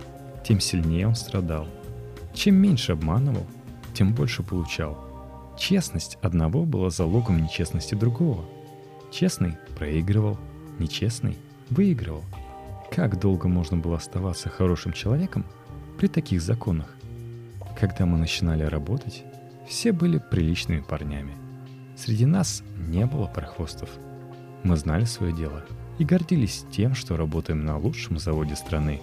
тем 0.44 0.60
сильнее 0.60 1.08
он 1.08 1.14
страдал. 1.14 1.66
Чем 2.32 2.56
меньше 2.56 2.92
обманывал, 2.92 3.46
тем 3.94 4.14
больше 4.14 4.42
получал. 4.42 5.07
Честность 5.58 6.18
одного 6.22 6.64
была 6.64 6.88
залогом 6.88 7.42
нечестности 7.42 7.96
другого. 7.96 8.44
Честный 9.10 9.56
проигрывал, 9.76 10.38
нечестный 10.78 11.36
выигрывал. 11.68 12.22
Как 12.92 13.18
долго 13.18 13.48
можно 13.48 13.76
было 13.76 13.96
оставаться 13.96 14.48
хорошим 14.48 14.92
человеком 14.92 15.44
при 15.98 16.06
таких 16.06 16.42
законах? 16.42 16.94
Когда 17.78 18.06
мы 18.06 18.18
начинали 18.18 18.62
работать, 18.62 19.24
все 19.68 19.90
были 19.90 20.18
приличными 20.18 20.80
парнями. 20.80 21.34
Среди 21.96 22.24
нас 22.24 22.62
не 22.76 23.04
было 23.04 23.26
прохвостов. 23.26 23.90
Мы 24.62 24.76
знали 24.76 25.04
свое 25.06 25.32
дело 25.34 25.64
и 25.98 26.04
гордились 26.04 26.64
тем, 26.70 26.94
что 26.94 27.16
работаем 27.16 27.64
на 27.64 27.76
лучшем 27.78 28.18
заводе 28.18 28.54
страны. 28.54 29.00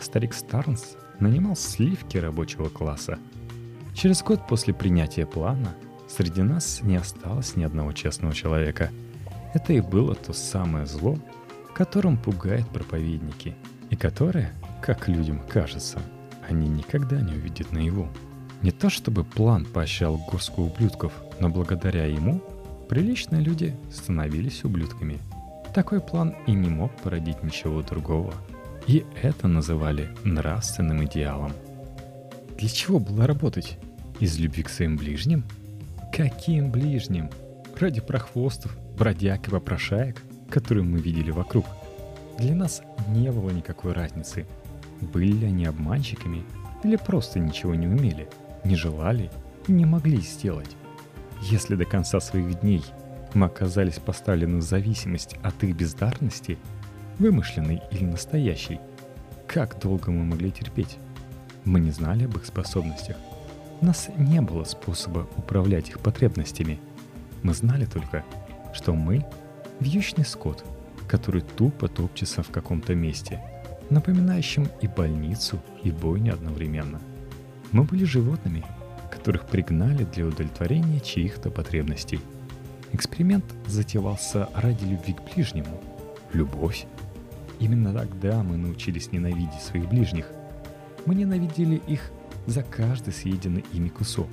Старик 0.00 0.34
Старнс 0.34 0.96
нанимал 1.18 1.56
сливки 1.56 2.16
рабочего 2.16 2.68
класса– 2.68 3.18
Через 3.94 4.22
год 4.22 4.46
после 4.46 4.72
принятия 4.72 5.26
плана 5.26 5.74
среди 6.08 6.42
нас 6.42 6.80
не 6.82 6.96
осталось 6.96 7.56
ни 7.56 7.64
одного 7.64 7.92
честного 7.92 8.34
человека. 8.34 8.90
Это 9.52 9.72
и 9.72 9.80
было 9.80 10.14
то 10.14 10.32
самое 10.32 10.86
зло, 10.86 11.18
которым 11.74 12.16
пугают 12.16 12.68
проповедники, 12.68 13.54
и 13.90 13.96
которое, 13.96 14.52
как 14.82 15.08
людям 15.08 15.42
кажется, 15.48 15.98
они 16.48 16.68
никогда 16.68 17.20
не 17.20 17.32
увидят 17.32 17.72
наяву. 17.72 18.08
Не 18.62 18.70
то 18.70 18.90
чтобы 18.90 19.24
план 19.24 19.64
поощрял 19.64 20.18
горстку 20.30 20.62
ублюдков, 20.62 21.12
но 21.40 21.48
благодаря 21.48 22.06
ему 22.06 22.42
приличные 22.88 23.42
люди 23.42 23.76
становились 23.92 24.64
ублюдками. 24.64 25.18
Такой 25.74 26.00
план 26.00 26.34
и 26.46 26.52
не 26.52 26.68
мог 26.68 26.92
породить 27.02 27.42
ничего 27.42 27.82
другого. 27.82 28.34
И 28.86 29.04
это 29.22 29.48
называли 29.48 30.10
нравственным 30.24 31.04
идеалом– 31.04 31.52
для 32.60 32.68
чего 32.68 32.98
было 32.98 33.26
работать? 33.26 33.78
Из 34.18 34.38
любви 34.38 34.62
к 34.62 34.68
своим 34.68 34.98
ближним? 34.98 35.44
Каким 36.12 36.70
ближним? 36.70 37.30
Ради 37.78 38.02
прохвостов, 38.02 38.76
бродяг 38.98 39.48
и 39.48 39.50
попрошаек, 39.50 40.22
которые 40.50 40.84
мы 40.84 40.98
видели 40.98 41.30
вокруг. 41.30 41.64
Для 42.38 42.54
нас 42.54 42.82
не 43.08 43.32
было 43.32 43.48
никакой 43.48 43.94
разницы, 43.94 44.46
были 45.00 45.32
ли 45.32 45.46
они 45.46 45.64
обманщиками 45.64 46.44
или 46.84 46.96
просто 46.96 47.38
ничего 47.38 47.74
не 47.74 47.86
умели, 47.86 48.28
не 48.64 48.76
желали 48.76 49.30
не 49.66 49.86
могли 49.86 50.20
сделать. 50.20 50.76
Если 51.42 51.76
до 51.76 51.86
конца 51.86 52.20
своих 52.20 52.60
дней 52.60 52.82
мы 53.32 53.46
оказались 53.46 53.98
поставлены 53.98 54.58
в 54.58 54.62
зависимость 54.62 55.36
от 55.42 55.62
их 55.64 55.76
бездарности, 55.76 56.58
вымышленной 57.18 57.80
или 57.90 58.04
настоящей, 58.04 58.80
как 59.46 59.80
долго 59.80 60.10
мы 60.10 60.24
могли 60.24 60.50
терпеть? 60.50 60.98
Мы 61.64 61.80
не 61.80 61.90
знали 61.90 62.24
об 62.24 62.36
их 62.36 62.46
способностях. 62.46 63.16
У 63.80 63.86
нас 63.86 64.08
не 64.16 64.40
было 64.40 64.64
способа 64.64 65.26
управлять 65.36 65.88
их 65.88 66.00
потребностями. 66.00 66.78
Мы 67.42 67.54
знали 67.54 67.84
только, 67.86 68.24
что 68.72 68.94
мы– 68.94 69.26
вьючный 69.80 70.24
скот, 70.24 70.64
который 71.08 71.42
тупо 71.42 71.88
топчется 71.88 72.42
в 72.42 72.50
каком-то 72.50 72.94
месте, 72.94 73.40
напоминающем 73.88 74.68
и 74.80 74.86
больницу, 74.86 75.60
и 75.82 75.90
бойню 75.90 76.34
одновременно. 76.34 77.00
Мы 77.72 77.84
были 77.84 78.04
животными, 78.04 78.64
которых 79.10 79.46
пригнали 79.46 80.04
для 80.04 80.26
удовлетворения 80.26 81.00
чьих-то 81.00 81.50
потребностей. 81.50 82.20
Эксперимент 82.92 83.44
затевался 83.66 84.48
ради 84.54 84.84
любви 84.84 85.14
к 85.14 85.34
ближнему. 85.34 85.80
Любовь. 86.32 86.86
Именно 87.58 87.92
тогда 87.92 88.42
мы 88.42 88.56
научились 88.56 89.12
ненавидеть 89.12 89.62
своих 89.62 89.88
ближних, 89.88 90.26
мы 91.06 91.14
ненавидели 91.14 91.80
их 91.86 92.10
за 92.46 92.62
каждый 92.62 93.12
съеденный 93.12 93.64
ими 93.72 93.88
кусок, 93.88 94.28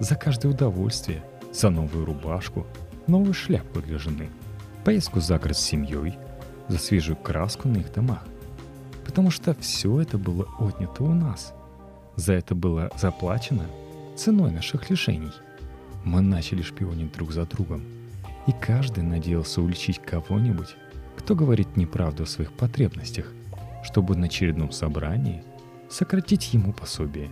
за 0.00 0.14
каждое 0.14 0.52
удовольствие, 0.52 1.22
за 1.52 1.70
новую 1.70 2.04
рубашку, 2.04 2.66
новую 3.06 3.34
шляпку 3.34 3.80
для 3.80 3.98
жены, 3.98 4.28
поездку 4.84 5.20
за 5.20 5.38
город 5.38 5.56
с 5.56 5.60
семьей, 5.60 6.18
за 6.68 6.78
свежую 6.78 7.16
краску 7.16 7.68
на 7.68 7.78
их 7.78 7.92
домах. 7.92 8.24
Потому 9.04 9.30
что 9.30 9.54
все 9.54 10.00
это 10.00 10.18
было 10.18 10.46
отнято 10.58 11.02
у 11.02 11.12
нас. 11.12 11.52
За 12.16 12.32
это 12.32 12.54
было 12.54 12.90
заплачено 12.96 13.66
ценой 14.16 14.52
наших 14.52 14.90
лишений. 14.90 15.32
Мы 16.04 16.20
начали 16.20 16.62
шпионить 16.62 17.12
друг 17.12 17.32
за 17.32 17.44
другом. 17.46 17.82
И 18.46 18.52
каждый 18.52 19.02
надеялся 19.02 19.60
уличить 19.60 20.00
кого-нибудь, 20.00 20.76
кто 21.16 21.34
говорит 21.34 21.76
неправду 21.76 22.22
о 22.22 22.26
своих 22.26 22.52
потребностях, 22.52 23.26
чтобы 23.82 24.16
на 24.16 24.26
очередном 24.26 24.72
собрании 24.72 25.44
сократить 25.90 26.54
ему 26.54 26.72
пособие. 26.72 27.28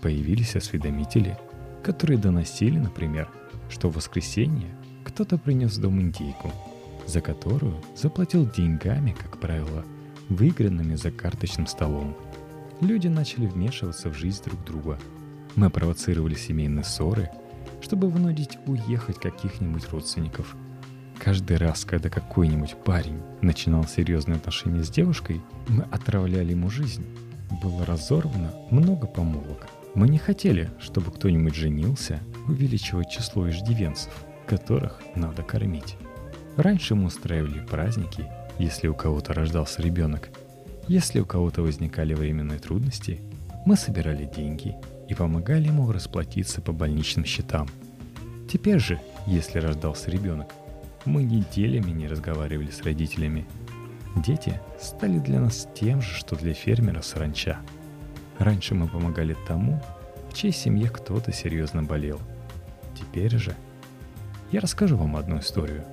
Появились 0.00 0.56
осведомители, 0.56 1.36
которые 1.82 2.18
доносили, 2.18 2.78
например, 2.78 3.28
что 3.68 3.90
в 3.90 3.96
воскресенье 3.96 4.70
кто-то 5.04 5.36
принес 5.36 5.76
в 5.76 5.80
дом 5.80 6.00
индейку, 6.00 6.52
за 7.06 7.20
которую 7.20 7.82
заплатил 7.96 8.48
деньгами, 8.48 9.14
как 9.18 9.38
правило, 9.38 9.84
выигранными 10.28 10.94
за 10.94 11.10
карточным 11.10 11.66
столом. 11.66 12.16
Люди 12.80 13.08
начали 13.08 13.46
вмешиваться 13.46 14.10
в 14.10 14.14
жизнь 14.16 14.44
друг 14.44 14.64
друга. 14.64 14.98
Мы 15.56 15.68
провоцировали 15.68 16.34
семейные 16.34 16.84
ссоры, 16.84 17.30
чтобы 17.80 18.08
вынудить 18.08 18.58
уехать 18.66 19.18
каких-нибудь 19.18 19.90
родственников. 19.90 20.56
Каждый 21.18 21.56
раз, 21.56 21.84
когда 21.84 22.08
какой-нибудь 22.08 22.76
парень 22.84 23.20
начинал 23.42 23.84
серьезные 23.84 24.36
отношения 24.36 24.82
с 24.82 24.90
девушкой, 24.90 25.40
мы 25.68 25.84
отравляли 25.84 26.52
ему 26.52 26.70
жизнь 26.70 27.06
было 27.60 27.84
разорвано 27.84 28.52
много 28.70 29.06
помолвок. 29.06 29.66
Мы 29.94 30.08
не 30.08 30.18
хотели, 30.18 30.70
чтобы 30.80 31.10
кто-нибудь 31.10 31.54
женился, 31.54 32.20
увеличивать 32.48 33.10
число 33.10 33.48
иждивенцев, 33.50 34.12
которых 34.46 35.02
надо 35.14 35.42
кормить. 35.42 35.96
Раньше 36.56 36.94
мы 36.94 37.06
устраивали 37.06 37.60
праздники, 37.60 38.26
если 38.58 38.88
у 38.88 38.94
кого-то 38.94 39.34
рождался 39.34 39.82
ребенок. 39.82 40.30
Если 40.88 41.20
у 41.20 41.26
кого-то 41.26 41.62
возникали 41.62 42.14
временные 42.14 42.58
трудности, 42.58 43.20
мы 43.66 43.76
собирали 43.76 44.24
деньги 44.24 44.74
и 45.08 45.14
помогали 45.14 45.66
ему 45.66 45.90
расплатиться 45.92 46.60
по 46.60 46.72
больничным 46.72 47.24
счетам. 47.24 47.68
Теперь 48.50 48.78
же, 48.78 49.00
если 49.26 49.58
рождался 49.58 50.10
ребенок, 50.10 50.52
мы 51.04 51.22
неделями 51.22 51.90
не 51.90 52.08
разговаривали 52.08 52.70
с 52.70 52.82
родителями– 52.82 53.46
Дети 54.16 54.60
стали 54.78 55.18
для 55.18 55.40
нас 55.40 55.68
тем 55.74 56.02
же, 56.02 56.14
что 56.14 56.36
для 56.36 56.52
фермера 56.54 57.02
саранча. 57.02 57.58
Раньше 58.38 58.74
мы 58.74 58.88
помогали 58.88 59.36
тому, 59.46 59.82
в 60.30 60.34
чьей 60.34 60.52
семье 60.52 60.88
кто-то 60.88 61.32
серьезно 61.32 61.82
болел. 61.82 62.20
Теперь 62.98 63.36
же 63.36 63.54
я 64.50 64.60
расскажу 64.60 64.96
вам 64.96 65.16
одну 65.16 65.38
историю. 65.38 65.84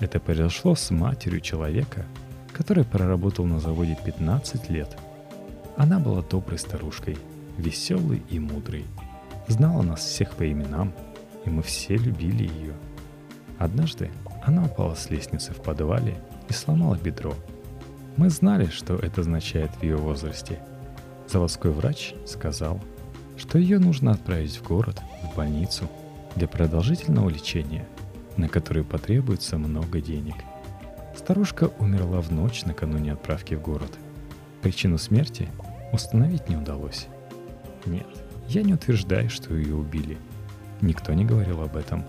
Это 0.00 0.20
произошло 0.20 0.74
с 0.74 0.90
матерью 0.90 1.40
человека, 1.40 2.06
который 2.52 2.84
проработал 2.84 3.44
на 3.44 3.60
заводе 3.60 3.96
15 4.04 4.70
лет. 4.70 4.96
Она 5.76 5.98
была 5.98 6.22
доброй 6.22 6.58
старушкой, 6.58 7.18
веселой 7.58 8.22
и 8.30 8.38
мудрой. 8.38 8.86
Знала 9.48 9.82
нас 9.82 10.00
всех 10.00 10.32
по 10.32 10.50
именам, 10.50 10.92
и 11.44 11.50
мы 11.50 11.62
все 11.62 11.96
любили 11.96 12.44
ее. 12.44 12.74
Однажды 13.58 14.10
она 14.42 14.64
упала 14.64 14.94
с 14.94 15.10
лестницы 15.10 15.52
в 15.52 15.62
подвале 15.62 16.16
и 16.48 16.52
сломала 16.52 16.96
бедро. 16.96 17.34
Мы 18.20 18.28
знали, 18.28 18.66
что 18.66 18.96
это 18.96 19.22
означает 19.22 19.70
в 19.76 19.82
ее 19.82 19.96
возрасте. 19.96 20.58
Заводской 21.26 21.70
врач 21.70 22.12
сказал, 22.26 22.78
что 23.38 23.56
ее 23.58 23.78
нужно 23.78 24.10
отправить 24.10 24.58
в 24.58 24.62
город, 24.62 25.00
в 25.22 25.36
больницу, 25.38 25.88
для 26.36 26.46
продолжительного 26.46 27.30
лечения, 27.30 27.88
на 28.36 28.50
которое 28.50 28.84
потребуется 28.84 29.56
много 29.56 30.02
денег. 30.02 30.34
Старушка 31.16 31.70
умерла 31.78 32.20
в 32.20 32.30
ночь 32.30 32.66
накануне 32.66 33.14
отправки 33.14 33.54
в 33.54 33.62
город. 33.62 33.96
Причину 34.60 34.98
смерти 34.98 35.48
установить 35.90 36.46
не 36.50 36.56
удалось. 36.56 37.06
Нет, 37.86 38.06
я 38.48 38.62
не 38.62 38.74
утверждаю, 38.74 39.30
что 39.30 39.54
ее 39.54 39.74
убили. 39.74 40.18
Никто 40.82 41.14
не 41.14 41.24
говорил 41.24 41.62
об 41.62 41.74
этом. 41.74 42.04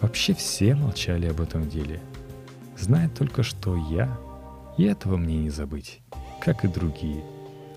Вообще 0.00 0.32
все 0.32 0.74
молчали 0.74 1.26
об 1.26 1.42
этом 1.42 1.68
деле– 1.68 2.00
Знает 2.82 3.14
только, 3.14 3.44
что 3.44 3.76
я, 3.76 4.18
и 4.76 4.84
этого 4.84 5.16
мне 5.16 5.36
не 5.36 5.50
забыть, 5.50 6.00
как 6.40 6.64
и 6.64 6.68
другие, 6.68 7.22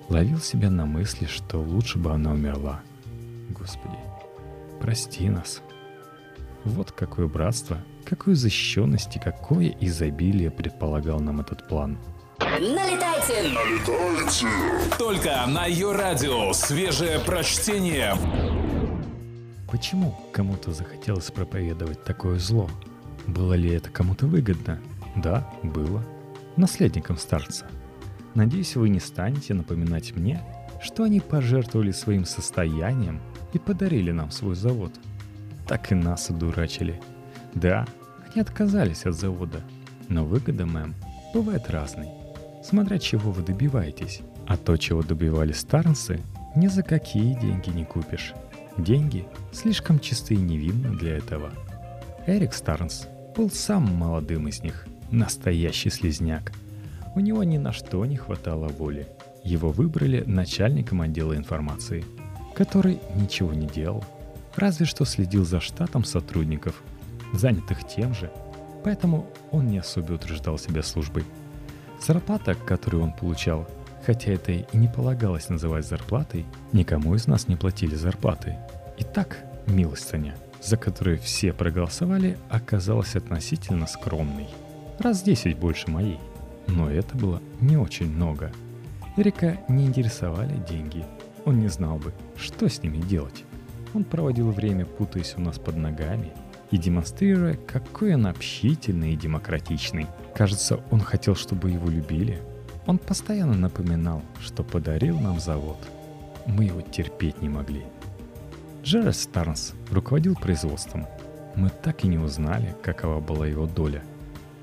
ловил 0.09 0.39
себя 0.39 0.69
на 0.69 0.85
мысли, 0.85 1.25
что 1.25 1.57
лучше 1.57 1.97
бы 1.97 2.11
она 2.11 2.31
умерла. 2.31 2.81
Господи, 3.49 3.97
прости 4.79 5.29
нас. 5.29 5.61
Вот 6.63 6.91
какое 6.91 7.27
братство, 7.27 7.77
какую 8.05 8.35
защищенность 8.35 9.15
и 9.15 9.19
какое 9.19 9.75
изобилие 9.81 10.51
предполагал 10.51 11.19
нам 11.19 11.41
этот 11.41 11.67
план. 11.67 11.97
Налетайте! 12.39 13.49
Налетайте! 13.53 14.47
Только 14.97 15.45
на 15.47 15.65
ее 15.65 15.91
радио 15.91 16.53
свежее 16.53 17.19
прочтение. 17.19 18.15
Почему 19.69 20.15
кому-то 20.31 20.71
захотелось 20.71 21.31
проповедовать 21.31 22.03
такое 22.03 22.39
зло? 22.39 22.69
Было 23.27 23.53
ли 23.53 23.71
это 23.71 23.89
кому-то 23.89 24.25
выгодно? 24.25 24.79
Да, 25.15 25.49
было. 25.63 26.03
Наследникам 26.57 27.17
старца. 27.17 27.65
Надеюсь, 28.33 28.75
вы 28.75 28.89
не 28.89 28.99
станете 28.99 29.53
напоминать 29.53 30.15
мне, 30.15 30.41
что 30.81 31.03
они 31.03 31.19
пожертвовали 31.19 31.91
своим 31.91 32.25
состоянием 32.25 33.21
и 33.53 33.59
подарили 33.59 34.11
нам 34.11 34.31
свой 34.31 34.55
завод. 34.55 34.93
Так 35.67 35.91
и 35.91 35.95
нас 35.95 36.29
одурачили. 36.29 37.01
Да, 37.53 37.85
они 38.25 38.41
отказались 38.41 39.05
от 39.05 39.15
завода, 39.15 39.61
но 40.07 40.25
выгода, 40.25 40.65
мэм, 40.65 40.95
бывает 41.33 41.69
разной. 41.69 42.09
Смотря 42.63 42.99
чего 42.99 43.31
вы 43.31 43.43
добиваетесь. 43.43 44.21
А 44.47 44.57
то, 44.57 44.77
чего 44.77 45.01
добивались 45.01 45.59
Старнсы, 45.59 46.21
ни 46.55 46.67
за 46.67 46.83
какие 46.83 47.33
деньги 47.39 47.69
не 47.69 47.83
купишь. 47.83 48.33
Деньги 48.77 49.25
слишком 49.51 49.99
чисты 49.99 50.35
и 50.35 50.37
невинны 50.37 50.95
для 50.95 51.17
этого. 51.17 51.51
Эрик 52.27 52.53
Старнс 52.53 53.07
был 53.35 53.49
самым 53.49 53.95
молодым 53.95 54.47
из 54.47 54.61
них, 54.61 54.87
настоящий 55.11 55.89
слезняк. 55.89 56.51
У 57.15 57.19
него 57.19 57.43
ни 57.43 57.57
на 57.57 57.71
что 57.71 58.05
не 58.05 58.17
хватало 58.17 58.67
воли. 58.67 59.07
Его 59.43 59.71
выбрали 59.71 60.23
начальником 60.25 61.01
отдела 61.01 61.35
информации, 61.35 62.03
который 62.55 62.99
ничего 63.15 63.53
не 63.53 63.67
делал, 63.67 64.03
разве 64.55 64.85
что 64.85 65.05
следил 65.05 65.45
за 65.45 65.59
штатом 65.59 66.03
сотрудников, 66.03 66.81
занятых 67.33 67.87
тем 67.87 68.13
же, 68.13 68.31
поэтому 68.83 69.27
он 69.51 69.67
не 69.67 69.77
особо 69.77 70.13
утверждал 70.13 70.57
себя 70.57 70.83
службой. 70.83 71.23
Зарплата, 72.05 72.55
которую 72.55 73.03
он 73.03 73.13
получал, 73.13 73.67
хотя 74.05 74.31
это 74.31 74.51
и 74.51 74.65
не 74.73 74.87
полагалось 74.87 75.49
называть 75.49 75.87
зарплатой, 75.87 76.45
никому 76.71 77.15
из 77.15 77.27
нас 77.27 77.47
не 77.47 77.55
платили 77.55 77.95
зарплаты. 77.95 78.57
И 78.97 79.03
так, 79.03 79.43
милостыня, 79.67 80.35
за 80.61 80.77
которую 80.77 81.19
все 81.19 81.53
проголосовали, 81.53 82.37
оказалась 82.49 83.15
относительно 83.15 83.87
скромной. 83.87 84.47
Раз 84.99 85.23
10 85.23 85.57
больше 85.57 85.89
моей. 85.89 86.19
Но 86.67 86.89
это 86.89 87.15
было 87.17 87.41
не 87.61 87.77
очень 87.77 88.09
много. 88.09 88.51
Эрика 89.17 89.59
не 89.67 89.85
интересовали 89.85 90.55
деньги. 90.67 91.05
Он 91.45 91.59
не 91.59 91.67
знал 91.67 91.97
бы, 91.97 92.13
что 92.35 92.67
с 92.67 92.81
ними 92.81 92.97
делать. 92.97 93.43
Он 93.93 94.03
проводил 94.03 94.51
время, 94.51 94.85
путаясь 94.85 95.35
у 95.37 95.41
нас 95.41 95.59
под 95.59 95.77
ногами 95.77 96.31
и 96.71 96.77
демонстрируя, 96.77 97.55
какой 97.55 98.15
он 98.15 98.27
общительный 98.27 99.13
и 99.13 99.17
демократичный. 99.17 100.07
Кажется, 100.33 100.81
он 100.91 100.99
хотел, 100.99 101.35
чтобы 101.35 101.71
его 101.71 101.89
любили. 101.89 102.41
Он 102.87 102.97
постоянно 102.97 103.53
напоминал, 103.53 104.21
что 104.41 104.63
подарил 104.63 105.19
нам 105.19 105.39
завод. 105.39 105.77
Мы 106.45 106.65
его 106.65 106.81
терпеть 106.81 107.41
не 107.41 107.49
могли. 107.49 107.83
Джеральд 108.83 109.15
Старнс 109.15 109.73
руководил 109.91 110.35
производством. 110.35 111.07
Мы 111.55 111.69
так 111.69 112.03
и 112.03 112.07
не 112.07 112.17
узнали, 112.17 112.75
какова 112.83 113.19
была 113.19 113.47
его 113.47 113.65
доля. 113.65 114.03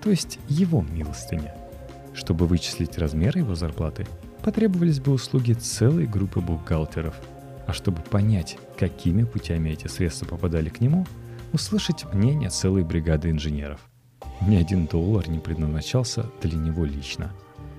То 0.02 0.10
есть 0.10 0.38
его 0.48 0.82
милостыня. 0.82 1.54
Чтобы 2.14 2.46
вычислить 2.46 2.98
размер 2.98 3.38
его 3.38 3.54
зарплаты, 3.54 4.06
потребовались 4.42 5.00
бы 5.00 5.12
услуги 5.12 5.52
целой 5.52 6.06
группы 6.06 6.40
бухгалтеров. 6.40 7.14
А 7.66 7.72
чтобы 7.72 8.02
понять, 8.02 8.58
какими 8.76 9.22
путями 9.22 9.70
эти 9.70 9.86
средства 9.86 10.26
попадали 10.26 10.68
к 10.68 10.80
нему, 10.80 11.06
услышать 11.52 12.12
мнение 12.12 12.50
целой 12.50 12.82
бригады 12.82 13.30
инженеров. 13.30 13.80
Ни 14.40 14.56
один 14.56 14.86
доллар 14.86 15.28
не 15.28 15.38
предназначался 15.38 16.26
для 16.42 16.58
него 16.58 16.84
лично. 16.84 17.32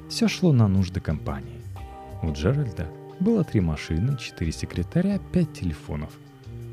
Все 0.09 0.27
шло 0.27 0.53
на 0.53 0.67
нужды 0.67 1.01
компании. 1.01 1.62
У 2.21 2.31
Джеральда 2.31 2.88
было 3.19 3.43
три 3.43 3.59
машины, 3.59 4.17
четыре 4.17 4.51
секретаря, 4.51 5.19
пять 5.31 5.53
телефонов. 5.53 6.12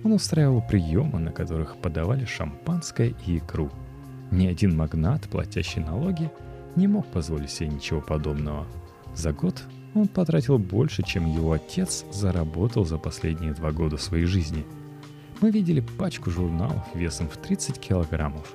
Он 0.04 0.12
устраивал 0.12 0.62
приемы, 0.62 1.18
на 1.18 1.32
которых 1.32 1.76
подавали 1.76 2.24
шампанское 2.24 3.14
и 3.26 3.38
икру. 3.38 3.70
Ни 4.30 4.46
один 4.46 4.76
магнат, 4.76 5.28
платящий 5.28 5.80
налоги, 5.80 6.30
не 6.76 6.86
мог 6.86 7.06
позволить 7.06 7.50
себе 7.50 7.68
ничего 7.68 8.00
подобного. 8.00 8.66
За 9.14 9.32
год 9.32 9.62
он 9.94 10.08
потратил 10.08 10.58
больше, 10.58 11.02
чем 11.02 11.26
его 11.26 11.52
отец 11.52 12.04
заработал 12.12 12.84
за 12.84 12.96
последние 12.96 13.52
два 13.52 13.72
года 13.72 13.96
своей 13.96 14.26
жизни. 14.26 14.64
Мы 15.40 15.50
видели 15.50 15.80
пачку 15.80 16.30
журналов 16.30 16.84
весом 16.94 17.28
в 17.28 17.36
30 17.36 17.78
килограммов. 17.78 18.52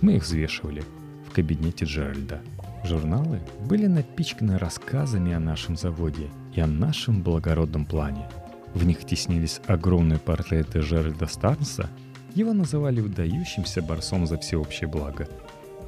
Мы 0.00 0.16
их 0.16 0.24
взвешивали 0.24 0.82
в 1.26 1.32
кабинете 1.32 1.86
Джеральда. 1.86 2.42
Журналы 2.84 3.40
были 3.66 3.86
напичканы 3.86 4.58
рассказами 4.58 5.32
о 5.32 5.40
нашем 5.40 5.76
заводе 5.76 6.28
и 6.54 6.60
о 6.60 6.66
нашем 6.66 7.22
благородном 7.22 7.86
плане– 7.86 8.28
в 8.74 8.84
них 8.84 9.04
теснились 9.04 9.60
огромные 9.66 10.18
портреты 10.18 10.80
Джеральда 10.80 11.26
Старнса. 11.26 11.88
Его 12.34 12.52
называли 12.52 13.00
выдающимся 13.00 13.80
борцом 13.80 14.26
за 14.26 14.38
всеобщее 14.38 14.88
благо. 14.88 15.28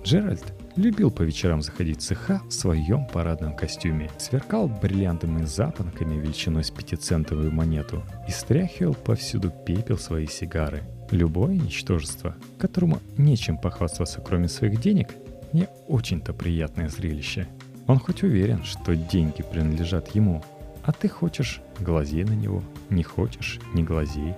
Джеральд 0.04 0.54
любил 0.76 1.10
по 1.10 1.22
вечерам 1.22 1.62
заходить 1.62 1.98
в 1.98 2.02
цеха 2.02 2.40
в 2.48 2.52
своем 2.52 3.06
парадном 3.06 3.56
костюме, 3.56 4.08
сверкал 4.18 4.68
бриллиантами 4.68 5.44
запонками 5.44 6.14
величиной 6.14 6.62
с 6.62 6.70
пятицентовую 6.70 7.50
монету 7.50 8.04
и 8.28 8.30
стряхивал 8.30 8.94
повсюду 8.94 9.50
пепел 9.50 9.98
своей 9.98 10.28
сигары. 10.28 10.84
Любое 11.10 11.54
ничтожество, 11.54 12.36
которому 12.58 13.00
нечем 13.16 13.58
похвастаться 13.58 14.20
кроме 14.20 14.46
своих 14.46 14.80
денег, 14.80 15.08
не 15.52 15.68
очень-то 15.88 16.32
приятное 16.32 16.88
зрелище. 16.88 17.48
Он 17.88 17.98
хоть 17.98 18.22
уверен, 18.22 18.62
что 18.62 18.94
деньги 18.94 19.42
принадлежат 19.42 20.14
ему, 20.14 20.44
а 20.84 20.92
ты 20.92 21.08
хочешь– 21.08 21.60
глазей 21.80 22.22
на 22.22 22.34
него, 22.34 22.62
не 22.90 23.02
хочешь– 23.02 23.58
не 23.74 23.82
глазей. 23.82 24.34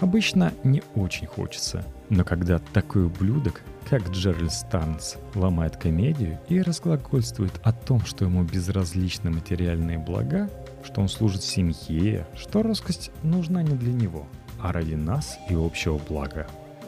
Обычно 0.00 0.52
не 0.64 0.82
очень 0.94 1.26
хочется, 1.26 1.84
но 2.08 2.24
когда 2.24 2.58
такой 2.58 3.06
ублюдок, 3.06 3.62
как 3.88 4.10
Джеральд 4.10 4.52
Станс, 4.52 5.16
ломает 5.34 5.76
комедию 5.76 6.38
и 6.48 6.60
разглагольствует 6.60 7.52
о 7.62 7.72
том, 7.72 8.00
что 8.04 8.24
ему 8.24 8.42
безразличны 8.42 9.30
материальные 9.30 9.98
блага, 9.98 10.50
что 10.84 11.00
он 11.00 11.08
служит 11.08 11.42
семье, 11.42 12.26
что 12.36 12.62
роскость 12.62 13.10
нужна 13.22 13.62
не 13.62 13.76
для 13.76 13.92
него, 13.92 14.26
а 14.60 14.72
ради 14.72 14.94
нас 14.94 15.38
и 15.48 15.54
общего 15.54 15.98
блага. 15.98 16.46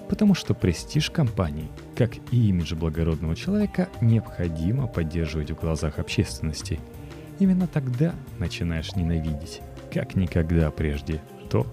Потому 0.08 0.34
что 0.34 0.54
престиж 0.54 1.10
компании, 1.10 1.70
как 1.96 2.12
и 2.30 2.48
имидж 2.48 2.74
благородного 2.74 3.36
человека, 3.36 3.88
необходимо 4.00 4.86
поддерживать 4.86 5.50
в 5.50 5.60
глазах 5.60 5.98
общественности– 5.98 6.80
Именно 7.38 7.66
тогда 7.66 8.14
начинаешь 8.38 8.94
ненавидеть, 8.94 9.60
как 9.92 10.14
никогда 10.14 10.70
прежде, 10.70 11.20
то, 11.50 11.66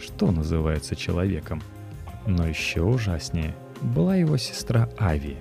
что 0.00 0.30
называется 0.30 0.96
человеком. 0.96 1.62
Но 2.26 2.46
еще 2.46 2.82
ужаснее 2.82 3.54
была 3.80 4.16
его 4.16 4.36
сестра 4.36 4.88
Ави. 4.98 5.36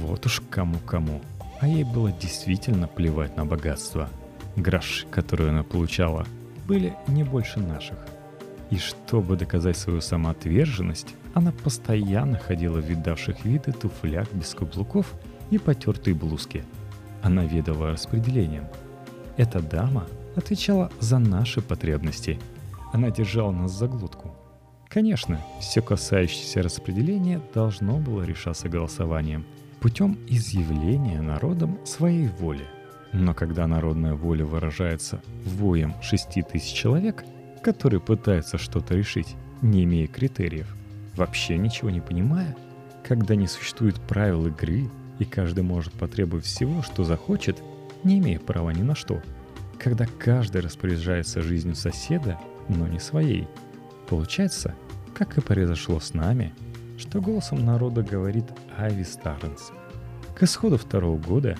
Вот 0.00 0.26
уж 0.26 0.42
кому-кому. 0.50 1.20
А 1.60 1.68
ей 1.68 1.84
было 1.84 2.12
действительно 2.12 2.88
плевать 2.88 3.36
на 3.36 3.44
богатство. 3.44 4.08
Гроши, 4.56 5.06
которые 5.06 5.50
она 5.50 5.62
получала, 5.62 6.26
были 6.66 6.94
не 7.08 7.24
больше 7.24 7.60
наших. 7.60 7.98
И 8.70 8.76
чтобы 8.76 9.36
доказать 9.36 9.76
свою 9.76 10.00
самоотверженность, 10.00 11.14
она 11.34 11.52
постоянно 11.52 12.38
ходила 12.38 12.78
в 12.80 12.84
видавших 12.84 13.44
виды 13.44 13.72
туфлях 13.72 14.32
без 14.32 14.54
каблуков 14.54 15.12
и 15.50 15.58
потертой 15.58 16.14
блузке. 16.14 16.64
Она 17.22 17.44
ведала 17.44 17.90
распределением– 17.90 18.66
эта 19.36 19.60
дама 19.60 20.06
отвечала 20.36 20.90
за 21.00 21.18
наши 21.18 21.60
потребности. 21.60 22.38
Она 22.94 23.10
держала 23.10 23.50
нас 23.50 23.72
за 23.72 23.88
глотку. 23.88 24.32
Конечно, 24.88 25.40
все 25.60 25.82
касающееся 25.82 26.62
распределения 26.62 27.40
должно 27.52 27.98
было 27.98 28.22
решаться 28.22 28.68
голосованием 28.68 29.44
путем 29.80 30.16
изъявления 30.28 31.20
народом 31.20 31.76
своей 31.84 32.28
воли. 32.28 32.64
Но 33.12 33.34
когда 33.34 33.66
народная 33.66 34.14
воля 34.14 34.44
выражается 34.44 35.20
воем 35.44 35.94
6 36.02 36.46
тысяч 36.52 36.72
человек, 36.72 37.24
которые 37.64 38.00
пытаются 38.00 38.58
что-то 38.58 38.94
решить, 38.94 39.34
не 39.60 39.82
имея 39.82 40.06
критериев, 40.06 40.72
вообще 41.16 41.58
ничего 41.58 41.90
не 41.90 42.00
понимая, 42.00 42.56
когда 43.02 43.34
не 43.34 43.48
существует 43.48 44.00
правил 44.02 44.46
игры, 44.46 44.88
и 45.18 45.24
каждый 45.24 45.64
может 45.64 45.92
потребовать 45.94 46.44
всего, 46.44 46.82
что 46.82 47.02
захочет– 47.02 47.60
не 48.04 48.18
имея 48.18 48.38
права 48.38 48.70
ни 48.70 48.82
на 48.82 48.94
что. 48.94 49.20
Когда 49.78 50.06
каждый 50.06 50.60
распоряжается 50.60 51.42
жизнью 51.42 51.74
соседа, 51.74 52.38
но 52.68 52.86
не 52.88 52.98
своей. 52.98 53.48
Получается, 54.08 54.74
как 55.14 55.38
и 55.38 55.40
произошло 55.40 56.00
с 56.00 56.14
нами, 56.14 56.52
что 56.98 57.20
голосом 57.20 57.64
народа 57.64 58.02
говорит 58.02 58.44
Айви 58.78 59.02
Старнс. 59.02 59.72
К 60.36 60.42
исходу 60.44 60.78
второго 60.78 61.18
года 61.18 61.56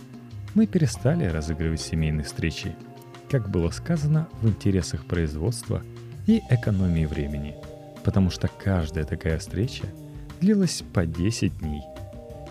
мы 0.55 0.67
перестали 0.67 1.25
разыгрывать 1.27 1.81
семейные 1.81 2.25
встречи, 2.25 2.77
как 3.31 3.51
было 3.51 3.71
сказано, 3.71 4.29
в 4.41 4.49
интересах 4.49 5.05
производства 5.07 5.83
и 6.27 6.41
экономии 6.51 7.07
времени. 7.07 7.57
потому 8.05 8.31
что 8.31 8.49
каждая 8.49 9.05
такая 9.05 9.39
встреча 9.39 9.85
длилась 10.41 10.85
по 10.93 11.07
10 11.07 11.59
дней. 11.59 11.83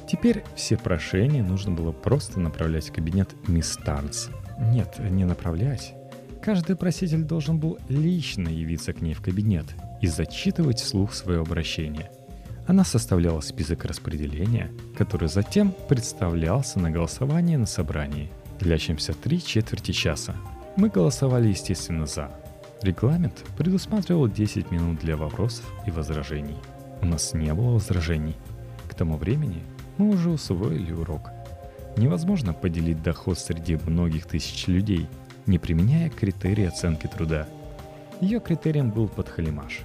Теперь 0.09 0.43
все 0.55 0.77
прошения 0.77 1.43
нужно 1.43 1.71
было 1.71 1.91
просто 1.91 2.39
направлять 2.39 2.89
в 2.89 2.91
кабинет 2.91 3.29
мисс 3.47 3.77
Тарнс. 3.77 4.29
Нет, 4.59 4.99
не 4.99 5.25
направлять. 5.25 5.93
Каждый 6.43 6.75
проситель 6.75 7.23
должен 7.23 7.57
был 7.57 7.79
лично 7.87 8.49
явиться 8.49 8.91
к 8.91 8.99
ней 8.99 9.13
в 9.13 9.21
кабинет 9.21 9.65
и 10.01 10.07
зачитывать 10.07 10.81
вслух 10.81 11.13
свое 11.13 11.39
обращение. 11.39 12.11
Она 12.67 12.83
составляла 12.83 13.39
список 13.39 13.85
распределения, 13.85 14.69
который 14.97 15.29
затем 15.29 15.73
представлялся 15.87 16.79
на 16.79 16.91
голосование 16.91 17.57
на 17.57 17.65
собрании, 17.65 18.29
длящемся 18.59 19.13
три 19.13 19.41
четверти 19.41 19.93
часа. 19.93 20.35
Мы 20.75 20.89
голосовали, 20.89 21.47
естественно, 21.47 22.07
за. 22.07 22.29
Регламент 22.81 23.45
предусматривал 23.57 24.27
10 24.27 24.69
минут 24.69 24.99
для 24.99 25.15
вопросов 25.15 25.63
и 25.87 25.91
возражений. 25.91 26.57
У 27.01 27.05
нас 27.05 27.33
не 27.33 27.53
было 27.53 27.71
возражений. 27.71 28.35
К 28.89 28.95
тому 28.95 29.15
времени 29.15 29.63
мы 29.97 30.09
уже 30.09 30.29
усвоили 30.29 30.91
урок. 30.91 31.29
Невозможно 31.95 32.53
поделить 32.53 33.01
доход 33.01 33.39
среди 33.39 33.77
многих 33.77 34.25
тысяч 34.25 34.67
людей, 34.67 35.07
не 35.45 35.59
применяя 35.59 36.09
критерии 36.09 36.65
оценки 36.65 37.07
труда. 37.07 37.47
Ее 38.21 38.39
критерием 38.39 38.91
был 38.91 39.07
подхалимаш. 39.07 39.81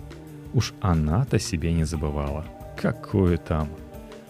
Уж 0.54 0.72
она-то 0.80 1.38
себе 1.38 1.72
не 1.72 1.84
забывала. 1.84 2.46
Какое 2.76 3.36
там? 3.36 3.68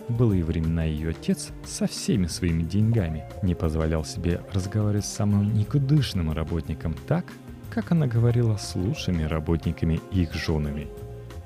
Были 0.08 0.38
и 0.38 0.42
времена 0.42 0.84
ее 0.84 1.10
отец 1.10 1.50
со 1.66 1.86
всеми 1.86 2.26
своими 2.26 2.62
деньгами 2.62 3.24
не 3.42 3.54
позволял 3.54 4.04
себе 4.04 4.40
разговаривать 4.52 5.04
с 5.04 5.12
самым 5.12 5.52
никудышным 5.52 6.32
работником 6.32 6.94
так, 7.06 7.26
как 7.70 7.92
она 7.92 8.06
говорила 8.06 8.56
с 8.56 8.74
лучшими 8.74 9.24
работниками 9.24 10.00
и 10.10 10.22
их 10.22 10.32
женами. 10.32 10.88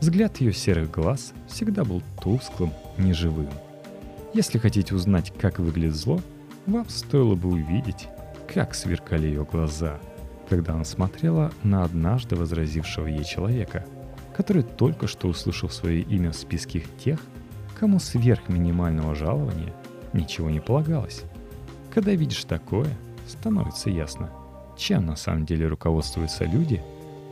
Взгляд 0.00 0.40
ее 0.40 0.52
серых 0.52 0.90
глаз 0.90 1.32
всегда 1.48 1.84
был 1.84 2.02
тусклым, 2.20 2.72
неживым. 2.98 3.50
Если 4.32 4.58
хотите 4.58 4.94
узнать, 4.94 5.32
как 5.38 5.58
выглядит 5.58 5.94
зло, 5.94 6.20
вам 6.66 6.88
стоило 6.88 7.34
бы 7.34 7.50
увидеть, 7.50 8.08
как 8.54 8.74
сверкали 8.74 9.26
ее 9.26 9.44
глаза, 9.44 9.98
когда 10.48 10.74
она 10.74 10.84
смотрела 10.84 11.52
на 11.62 11.84
однажды 11.84 12.36
возразившего 12.36 13.06
ей 13.06 13.24
человека, 13.24 13.84
который 14.36 14.62
только 14.62 15.06
что 15.06 15.28
услышал 15.28 15.68
свое 15.68 16.00
имя 16.02 16.32
в 16.32 16.36
списке 16.36 16.84
тех, 17.02 17.20
кому 17.78 17.98
сверх 17.98 18.48
минимального 18.48 19.14
жалования 19.14 19.74
ничего 20.12 20.50
не 20.50 20.60
полагалось. 20.60 21.22
Когда 21.92 22.12
видишь 22.12 22.44
такое, 22.44 22.88
становится 23.26 23.90
ясно– 23.90 24.30
чем 24.76 25.06
на 25.06 25.16
самом 25.16 25.46
деле 25.46 25.68
руководствуются 25.68 26.44
люди, 26.44 26.82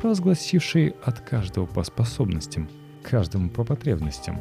провозгласившие 0.01 0.95
от 1.05 1.21
каждого 1.21 1.67
по 1.67 1.83
способностям, 1.83 2.69
каждому 3.03 3.51
по 3.51 3.65
потребностям. 3.65 4.41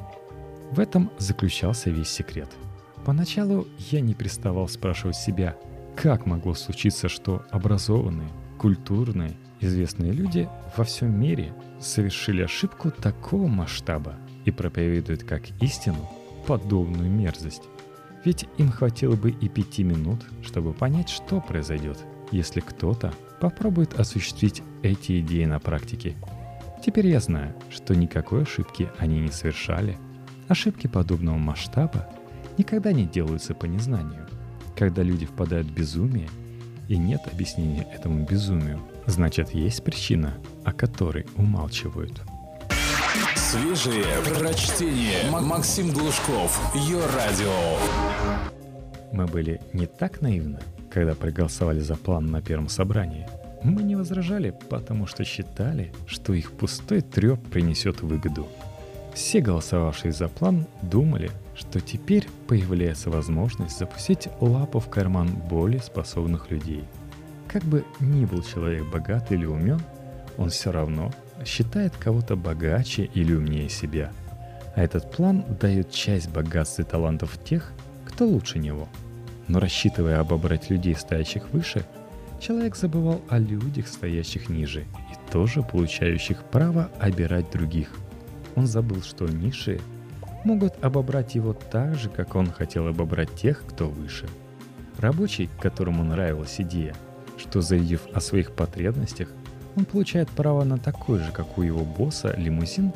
В 0.72 0.80
этом 0.80 1.12
заключался 1.18 1.89
весь 1.89 2.10
секрет. 2.10 2.50
Поначалу 3.06 3.68
я 3.89 4.02
не 4.02 4.13
приставал 4.13 4.68
спрашивать 4.68 5.15
себя, 5.15 5.58
как 5.95 6.25
могло 6.25 6.54
случиться, 6.54 7.10
что 7.10 7.43
образованные, 7.52 8.30
культурные, 8.58 9.34
известные 9.60 10.12
люди 10.12 10.47
во 10.75 10.84
всем 10.84 11.19
мире 11.19 11.54
совершили 11.80 12.43
ошибку 12.43 12.91
такого 12.91 13.47
масштаба 13.47 14.15
и 14.45 14.52
проповедуют 14.52 15.23
как 15.23 15.43
истину 15.62 16.10
подобную 16.47 17.10
мерзость. 17.10 17.63
Ведь 18.25 18.45
им 18.58 18.71
хватило 18.71 19.15
бы 19.15 19.32
и 19.32 19.47
пяти 19.47 19.84
минут, 19.84 20.25
чтобы 20.41 20.73
понять, 20.73 21.10
что 21.10 21.39
произойдет– 21.41 21.97
если 22.32 22.60
кто-то 22.60 23.13
попробует 23.39 23.99
осуществить 23.99 24.62
эти 24.84 25.19
идеи 25.21 25.45
на 25.45 25.60
практике. 25.60 26.15
Теперь 26.86 27.08
я 27.08 27.19
знаю, 27.19 27.54
что 27.69 27.95
никакой 27.95 28.43
ошибки 28.43 28.89
они 28.97 29.19
не 29.19 29.32
совершали. 29.32 29.97
Ошибки 30.47 30.88
подобного 30.88 31.38
масштаба 31.38 32.08
никогда 32.58 32.91
не 32.91 33.06
делаются 33.06 33.54
по 33.54 33.65
незнанию. 33.65 34.28
Когда 34.80 35.04
люди 35.04 35.26
впадают 35.26 35.68
в 35.68 35.74
безумие, 35.74 36.30
и 36.88 36.96
нет 36.96 37.20
объяснения 37.30 37.86
этому 37.94 38.26
безумию, 38.26 38.80
значит 39.08 39.54
есть 39.54 39.84
причина, 39.84 40.36
о 40.63 40.72
которой 40.72 41.26
умалчивают. 41.36 42.22
Свежие 43.36 44.06
прочтение. 44.24 45.30
Максим 45.32 45.92
Глушков. 45.92 46.58
Ее 46.74 47.02
радио. 47.13 47.52
Мы 49.12 49.26
были 49.26 49.60
не 49.74 49.86
так 49.86 50.22
наивны, 50.22 50.60
когда 50.89 51.13
проголосовали 51.13 51.82
за 51.82 51.98
план 51.98 52.28
на 52.28 52.42
первом 52.42 52.70
собрании, 52.70 53.28
мы 53.63 53.84
не 53.84 53.98
возражали, 53.98 54.58
потому 54.70 55.08
что 55.08 55.26
считали, 55.26 55.92
что 56.08 56.32
их 56.32 56.54
пустой 56.54 57.02
треп 57.02 57.46
принесет 57.50 58.00
выгоду. 58.00 58.48
Все 59.13 59.42
голосовавшие 59.42 60.13
за 60.13 60.30
план 60.30 60.68
думали, 60.82 61.32
что 61.60 61.80
теперь 61.82 62.28
появляется 62.48 63.10
возможность 63.10 63.78
запустить 63.78 64.30
лапу 64.39 64.80
в 64.80 64.89
карман 64.89 65.28
более 65.28 65.82
способных 65.82 66.50
людей. 66.50 66.84
Как 67.48 67.63
бы 67.63 67.84
ни 68.00 68.26
был 68.26 68.41
человек 68.41 68.86
богат 68.86 69.32
или 69.32 69.45
умен, 69.45 69.82
он 70.38 70.50
все 70.50 70.72
равно 70.72 71.12
считает 71.45 71.95
кого-то 71.98 72.36
богаче 72.36 73.10
или 73.13 73.34
умнее 73.34 73.69
себя. 73.69 74.12
А 74.76 74.82
этот 74.82 75.12
план 75.12 75.45
дает 75.60 75.91
часть 75.91 76.30
богатств 76.30 76.80
и 76.80 76.84
талантов 76.84 77.38
тех, 77.43 77.72
кто 78.06 78.26
лучше 78.26 78.58
него– 78.60 78.88
но 79.50 79.60
рассчитывая 79.60 80.19
обобрать 80.19 80.69
людей, 80.69 80.95
стоящих 80.95 81.52
выше, 81.52 81.84
человек 82.39 82.76
забывал 82.76 83.22
о 83.28 83.39
людях, 83.39 83.88
стоящих 83.88 84.48
ниже, 84.48 84.82
и 84.82 85.32
тоже 85.32 85.63
получающих 85.63 86.43
право 86.43 86.89
обирать 87.00 87.52
других. 87.52 87.89
Он 88.56 88.67
забыл, 88.67 89.02
что 89.02 89.26
низшие 89.26 89.82
могут 90.43 90.84
обобрать 90.84 91.36
его 91.36 91.54
так 91.54 91.95
же, 91.95 92.10
как 92.10 92.36
он 92.36 92.52
хотел 92.52 92.88
обобрать 92.88 93.34
тех, 93.36 93.63
кто 93.67 93.88
выше. 93.88 94.28
Рабочий, 94.97 95.49
которому 95.60 96.04
нравилась 96.04 96.60
идея, 96.60 96.95
что 97.38 97.62
заявив 97.62 98.02
о 98.13 98.19
своих 98.19 98.52
потребностях, 98.52 99.30
он 99.75 99.86
получает 99.86 100.30
право 100.30 100.63
на 100.63 100.78
такой 100.78 101.19
же, 101.19 101.32
как 101.32 101.58
у 101.58 101.62
его 101.62 101.86
босса, 101.86 102.34
лимузин, 102.36 102.91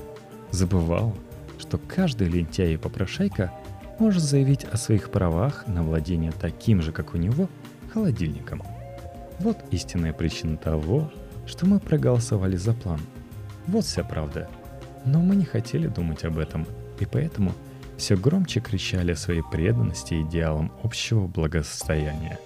забывал, 0.52 1.16
что 1.60 1.78
каждый 1.78 2.28
лентяй 2.28 2.74
и 2.74 2.78
попрошайка– 2.78 3.52
может 4.00 4.24
заявить 4.24 4.66
о 4.66 4.78
своих 4.78 5.12
правах 5.12 5.66
на 5.68 5.84
владение 5.84 6.32
таким 6.32 6.82
же, 6.82 6.92
как 6.92 7.14
у 7.14 7.18
него, 7.18 7.50
холодильником. 7.94 8.62
Вот 9.40 9.58
истинная 9.72 10.14
причина 10.14 10.58
того, 10.58 11.12
что 11.46 11.66
мы 11.66 11.80
проголосовали 11.80 12.56
за 12.56 12.74
план. 12.74 13.00
Вот 13.68 13.86
вся 13.86 14.04
правда. 14.04 14.50
Но 15.06 15.20
мы 15.20 15.36
не 15.36 15.46
хотели 15.46 15.88
думать 15.88 16.24
об 16.24 16.38
этом, 16.38 16.66
и 17.04 17.06
поэтому 17.06 17.54
все 17.98 18.16
громче 18.16 18.60
кричали 18.60 19.12
о 19.12 19.16
своей 19.16 19.44
преданности 19.44 20.22
идеалам 20.22 20.72
общего 20.84 21.28
благосостояния. 21.28 22.40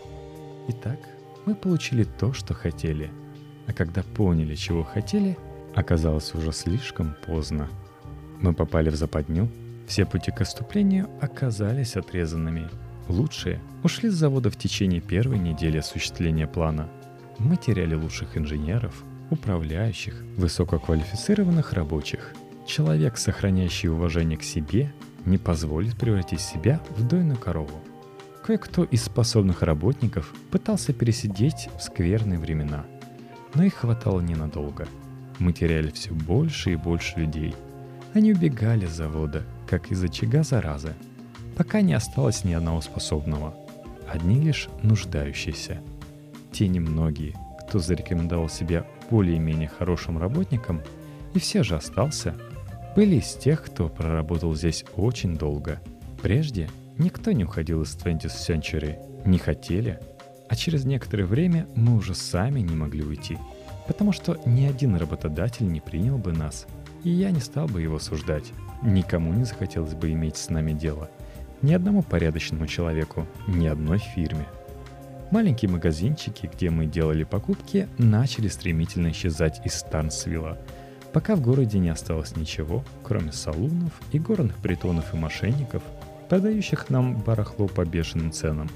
Итак, 0.67 0.99
мы 1.45 1.55
получили 1.55 2.03
то, 2.03 2.33
что 2.33 2.53
хотели, 2.53 3.09
а 3.67 3.73
когда 3.73 4.03
поняли, 4.03 4.55
чего 4.55 4.83
хотели, 4.83 5.37
оказалось 5.75 6.33
уже 6.33 6.51
слишком 6.51 7.15
поздно. 7.25 7.69
Мы 8.41 8.53
попали 8.53 8.89
в 8.89 8.95
западню, 8.95 9.49
все 9.87 10.05
пути 10.05 10.31
к 10.31 10.41
отступлению 10.41 11.07
оказались 11.21 11.95
отрезанными. 11.95 12.67
Лучшие 13.07 13.61
ушли 13.83 14.09
с 14.09 14.15
завода 14.15 14.49
в 14.49 14.57
течение 14.57 14.99
первой 14.99 15.39
недели 15.39 15.77
осуществления 15.77 16.47
плана. 16.47 16.89
Мы 17.37 17.55
теряли 17.55 17.95
лучших 17.95 18.35
инженеров, 18.35 19.03
управляющих, 19.29 20.23
высококвалифицированных 20.35 21.73
рабочих. 21.73 22.33
Человек, 22.67 23.17
сохраняющий 23.17 23.89
уважение 23.89 24.37
к 24.37 24.43
себе, 24.43 24.93
не 25.25 25.39
позволит 25.39 25.97
превратить 25.97 26.41
себя 26.41 26.79
в 26.89 27.07
дойную 27.07 27.39
корову. 27.39 27.81
Кое-кто 28.45 28.83
из 28.83 29.03
способных 29.03 29.63
работников 29.63 30.31
пытался 30.51 30.93
пересидеть 30.93 31.69
в 31.77 31.81
скверные 31.81 32.37
времена, 32.37 32.85
но 33.55 33.63
их 33.63 33.73
хватало 33.73 34.21
ненадолго. 34.21 34.87
Мы 35.39 35.53
теряли 35.53 35.89
все 35.89 36.11
больше 36.11 36.73
и 36.73 36.75
больше 36.75 37.19
людей. 37.19 37.55
Они 38.13 38.33
убегали 38.33 38.85
с 38.85 38.91
завода– 38.91 39.43
как 39.67 39.91
из 39.91 40.03
очага 40.03 40.43
заразы, 40.43 40.93
пока 41.55 41.81
не 41.81 41.93
осталось 41.93 42.43
ни 42.43 42.53
одного 42.53 42.81
способного, 42.81 43.53
одни 44.11 44.39
лишь 44.39 44.69
нуждающиеся. 44.81 45.81
Те 46.51 46.67
немногие, 46.67 47.35
кто 47.67 47.79
зарекомендовал 47.79 48.49
себя 48.49 48.87
более-менее 49.11 49.67
хорошим 49.67 50.17
работником, 50.17 50.81
и 51.33 51.39
все 51.39 51.63
же 51.63 51.75
остался, 51.75 52.35
были 52.97 53.17
из 53.17 53.35
тех, 53.35 53.61
кто 53.63 53.89
проработал 53.89 54.55
здесь 54.55 54.83
очень 54.95 55.37
долго. 55.37 55.79
Прежде 56.23 56.67
никто 56.97 57.31
не 57.31 57.43
уходил 57.43 57.83
из 57.83 57.95
20th 57.95 58.25
Century, 58.25 58.97
не 59.23 59.37
хотели, 59.37 59.99
а 60.49 60.55
через 60.55 60.83
некоторое 60.83 61.25
время 61.25 61.67
мы 61.75 61.95
уже 61.95 62.15
сами 62.15 62.61
не 62.61 62.75
могли 62.75 63.03
уйти, 63.03 63.37
потому 63.85 64.13
что 64.13 64.41
ни 64.47 64.65
один 64.65 64.95
работодатель 64.95 65.71
не 65.71 65.79
принял 65.79 66.17
бы 66.17 66.31
нас, 66.31 66.65
и 67.03 67.11
я 67.11 67.29
не 67.29 67.39
стал 67.39 67.67
бы 67.67 67.83
его 67.83 67.99
суждать. 67.99 68.51
Никому 68.81 69.31
не 69.31 69.43
захотелось 69.43 69.93
бы 69.93 70.11
иметь 70.13 70.37
с 70.37 70.49
нами 70.49 70.71
дело. 70.71 71.11
Ни 71.61 71.75
одному 71.75 72.01
порядочному 72.01 72.65
человеку, 72.65 73.27
ни 73.47 73.67
одной 73.67 73.99
фирме. 73.99 74.47
Маленькие 75.29 75.69
магазинчики, 75.69 76.49
где 76.51 76.71
мы 76.71 76.87
делали 76.87 77.25
покупки, 77.25 77.87
начали 77.99 78.47
стремительно 78.47 79.11
исчезать 79.11 79.63
из 79.63 79.75
Старнсвилла, 79.75 80.57
пока 81.17 81.35
в 81.35 81.41
городе 81.41 81.79
не 81.79 81.89
осталось 81.89 82.35
ничего, 82.35 82.83
кроме 83.01 83.31
салунов 83.31 83.91
и 84.11 84.19
горных 84.19 84.55
притонов 84.57 85.15
и 85.15 85.17
мошенников, 85.17 85.81
продающих 86.29 86.91
нам 86.91 87.17
барахло 87.17 87.67
по 87.67 87.83
бешеным 87.85 88.31
ценам. 88.31 88.69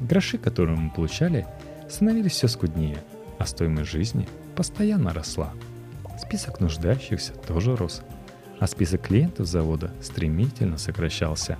Гроши, 0.00 0.38
которые 0.38 0.78
мы 0.78 0.90
получали, 0.90 1.46
становились 1.90 2.32
все 2.32 2.48
скуднее, 2.48 2.96
а 3.38 3.44
стоимость 3.44 3.90
жизни 3.90 4.26
постоянно 4.56 5.12
росла. 5.12 5.52
Список 6.18 6.60
нуждающихся 6.60 7.34
тоже 7.34 7.76
рос, 7.76 8.00
а 8.58 8.66
список 8.66 9.02
клиентов 9.02 9.46
завода 9.46 9.92
стремительно 10.00 10.78
сокращался. 10.78 11.58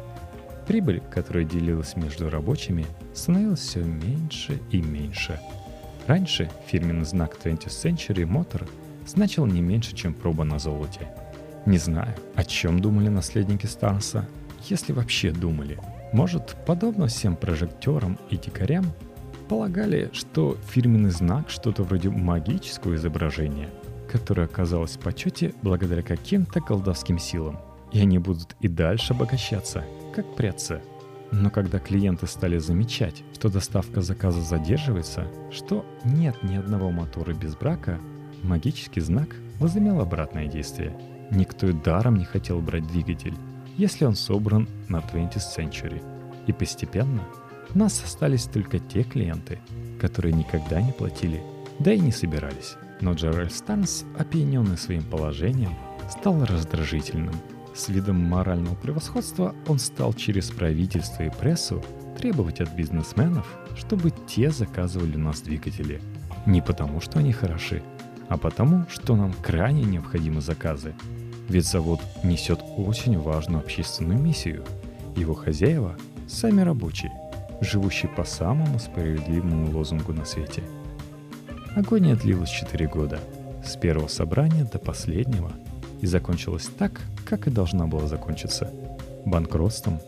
Прибыль, 0.67 1.03
которая 1.11 1.45
делилась 1.45 1.95
между 1.95 2.31
рабочими, 2.31 2.87
становилась 3.13 3.61
все 3.61 3.81
меньше 3.81 4.63
и 4.71 4.81
меньше. 4.81 5.39
Раньше 6.07 6.51
фирменный 6.69 7.05
знак 7.05 7.37
20th 7.45 7.67
Century 7.67 8.25
Motor 8.27 8.67
значил 9.13 9.47
не 9.47 9.61
меньше, 9.61 9.95
чем 9.95 10.15
проба 10.15 10.45
на 10.45 10.59
золоте. 10.59 11.09
Не 11.67 11.79
знаю, 11.79 12.15
о 12.35 12.45
чем 12.45 12.81
думали 12.81 13.09
наследники 13.09 13.67
Старса, 13.67 14.27
если 14.69 14.93
вообще 14.93 15.31
думали. 15.31 15.79
Может, 16.13 16.57
подобно 16.67 17.07
всем 17.07 17.37
прожекторам 17.37 18.19
и 18.31 18.37
дикарям, 18.37 18.87
полагали, 19.49 20.11
что 20.13 20.57
фирменный 20.71 21.11
знак 21.11 21.51
что-то 21.51 21.83
вроде 21.83 22.09
магического 22.09 22.95
изображения, 22.95 23.69
которое 24.11 24.45
оказалось 24.45 24.97
в 24.97 25.01
почете 25.01 25.53
благодаря 25.63 26.03
каким-то 26.03 26.61
колдовским 26.61 27.19
силам. 27.19 27.59
И 27.93 28.01
они 28.01 28.19
будут 28.19 28.57
и 28.61 28.69
дальше 28.69 29.13
обогащаться, 29.13 29.85
как 30.15 30.37
прятцы. 30.37 30.81
Но 31.31 31.51
когда 31.51 31.79
клиенты 31.79 32.27
стали 32.27 32.59
замечать, 32.59 33.23
что 33.35 33.49
доставка 33.49 34.01
заказа 34.01 34.43
задерживается, 34.43 35.27
что 35.51 35.85
нет 36.05 36.43
ни 36.43 36.57
одного 36.57 36.91
мотора 36.91 37.35
без 37.35 37.55
брака, 37.57 37.99
магический 38.43 39.01
знак 39.01 39.37
возымел 39.59 40.01
обратное 40.01 40.47
действие. 40.47 40.97
Никто 41.31 41.69
и 41.69 41.73
даром 41.73 42.17
не 42.17 42.25
хотел 42.25 42.61
брать 42.61 42.87
двигатель, 42.87 43.35
если 43.77 44.05
он 44.05 44.15
собран 44.15 44.69
на 44.89 44.99
20th 44.99 45.43
Century. 45.57 46.03
И 46.47 46.53
постепенно 46.53 47.23
у 47.75 47.79
нас 47.79 48.03
остались 48.05 48.45
только 48.45 48.79
те 48.79 49.03
клиенты, 49.03 49.59
которые 50.01 50.35
никогда 50.35 50.83
не 50.83 50.93
платили, 50.93 51.43
да 51.79 51.93
и 51.93 52.01
не 52.01 52.13
собирались. 52.13 52.75
Но 53.01 53.15
Джеральд 53.15 53.53
Станс, 53.53 54.05
опьяненный 54.19 54.77
своим 54.77 55.03
положением, 55.03 55.75
стал 56.11 56.45
раздражительным. 56.45 57.35
С 57.75 57.89
видом 57.89 58.17
морального 58.17 58.75
превосходства 58.75 59.55
он 59.67 59.79
стал 59.79 60.13
через 60.13 60.51
правительство 60.51 61.23
и 61.23 61.31
прессу 61.31 61.83
требовать 62.19 62.61
от 62.61 62.75
бизнесменов, 62.75 63.47
чтобы 63.77 64.13
те 64.29 64.51
заказывали 64.51 65.17
у 65.17 65.21
нас 65.21 65.41
двигатели. 65.41 66.03
Не 66.45 66.61
потому, 66.61 67.01
что 67.01 67.21
они 67.21 67.33
хороши, 67.33 67.83
а 68.33 68.39
потому, 68.39 68.87
что 68.89 69.15
нам 69.15 69.31
крайне 69.43 69.83
необходимы 69.83 70.41
заказы. 70.41 70.95
Ведь 71.51 71.67
завод 71.67 72.01
несет 72.25 72.61
очень 72.79 73.19
важную 73.19 73.61
общественную 73.61 74.19
миссию. 74.19 74.65
Его 75.17 75.35
хозяева– 75.35 75.97
сами 76.29 76.63
рабочие, 76.63 77.13
живущие 77.61 78.11
по 78.11 78.25
самому 78.25 78.79
справедливому 78.79 79.71
лозунгу 79.71 80.15
на 80.15 80.25
свете. 80.25 80.63
Агония 81.77 82.17
длилась 82.17 82.49
4 82.49 82.87
года, 82.89 83.21
с 83.63 83.77
первого 83.77 84.09
собрания 84.09 84.65
до 84.65 84.79
последнего, 84.79 85.53
и 86.01 86.07
закончилась 86.07 86.71
так, 86.79 87.03
как 87.27 87.47
и 87.47 87.51
должна 87.51 87.87
была 87.87 88.07
закончиться– 88.07 88.71
банкротством. 89.27 90.01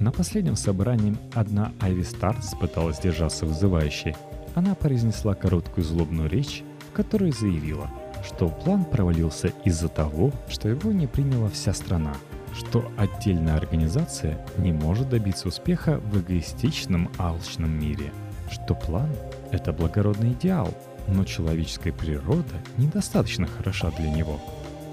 На 0.00 0.12
последнем 0.12 0.56
собрании 0.56 1.16
одна 1.32 1.72
Айви 1.80 2.02
Старс 2.02 2.54
пыталась 2.60 2.98
держаться 2.98 3.46
вызывающе. 3.46 4.14
Она 4.54 4.74
произнесла 4.74 5.34
короткую 5.34 5.84
злобную 5.84 6.28
речь 6.28 6.62
которая 6.92 7.32
заявила, 7.32 7.90
что 8.24 8.48
план 8.48 8.84
провалился 8.84 9.52
из-за 9.64 9.88
того, 9.88 10.32
что 10.48 10.68
его 10.68 10.92
не 10.92 11.06
приняла 11.06 11.48
вся 11.48 11.72
страна, 11.72 12.14
что 12.54 12.90
отдельная 12.96 13.56
организация 13.56 14.44
не 14.58 14.72
может 14.72 15.08
добиться 15.08 15.48
успеха 15.48 15.98
в 15.98 16.20
эгоистичном 16.20 17.10
алчном 17.18 17.70
мире, 17.70 18.12
что 18.50 18.74
план— 18.74 19.10
это 19.50 19.72
благородный 19.72 20.32
идеал, 20.32 20.74
но 21.08 21.24
человеческая 21.24 21.92
природа 21.92 22.54
недостаточно 22.76 23.46
хороша 23.46 23.90
для 23.92 24.10
него. 24.10 24.40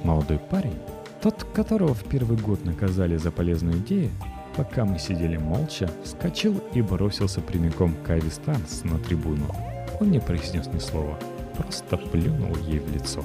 Молодой 0.03 0.39
парень, 0.39 0.77
тот, 1.21 1.43
которого 1.53 1.93
в 1.93 2.03
первый 2.03 2.37
год 2.37 2.63
наказали 2.63 3.17
за 3.17 3.31
полезную 3.31 3.79
идею, 3.79 4.11
пока 4.55 4.85
мы 4.85 4.99
сидели 4.99 5.37
молча, 5.37 5.89
вскочил 6.03 6.61
и 6.73 6.81
бросился 6.81 7.41
прямиком 7.41 7.93
к 8.05 8.09
Айви 8.09 8.29
Станс 8.29 8.83
на 8.83 8.97
трибуну. 8.99 9.47
Он 9.99 10.11
не 10.11 10.19
произнес 10.19 10.67
ни 10.67 10.79
слова— 10.79 11.17
просто 11.57 11.97
плюнул 11.97 12.55
ей 12.67 12.79
в 12.79 12.93
лицо. 12.93 13.23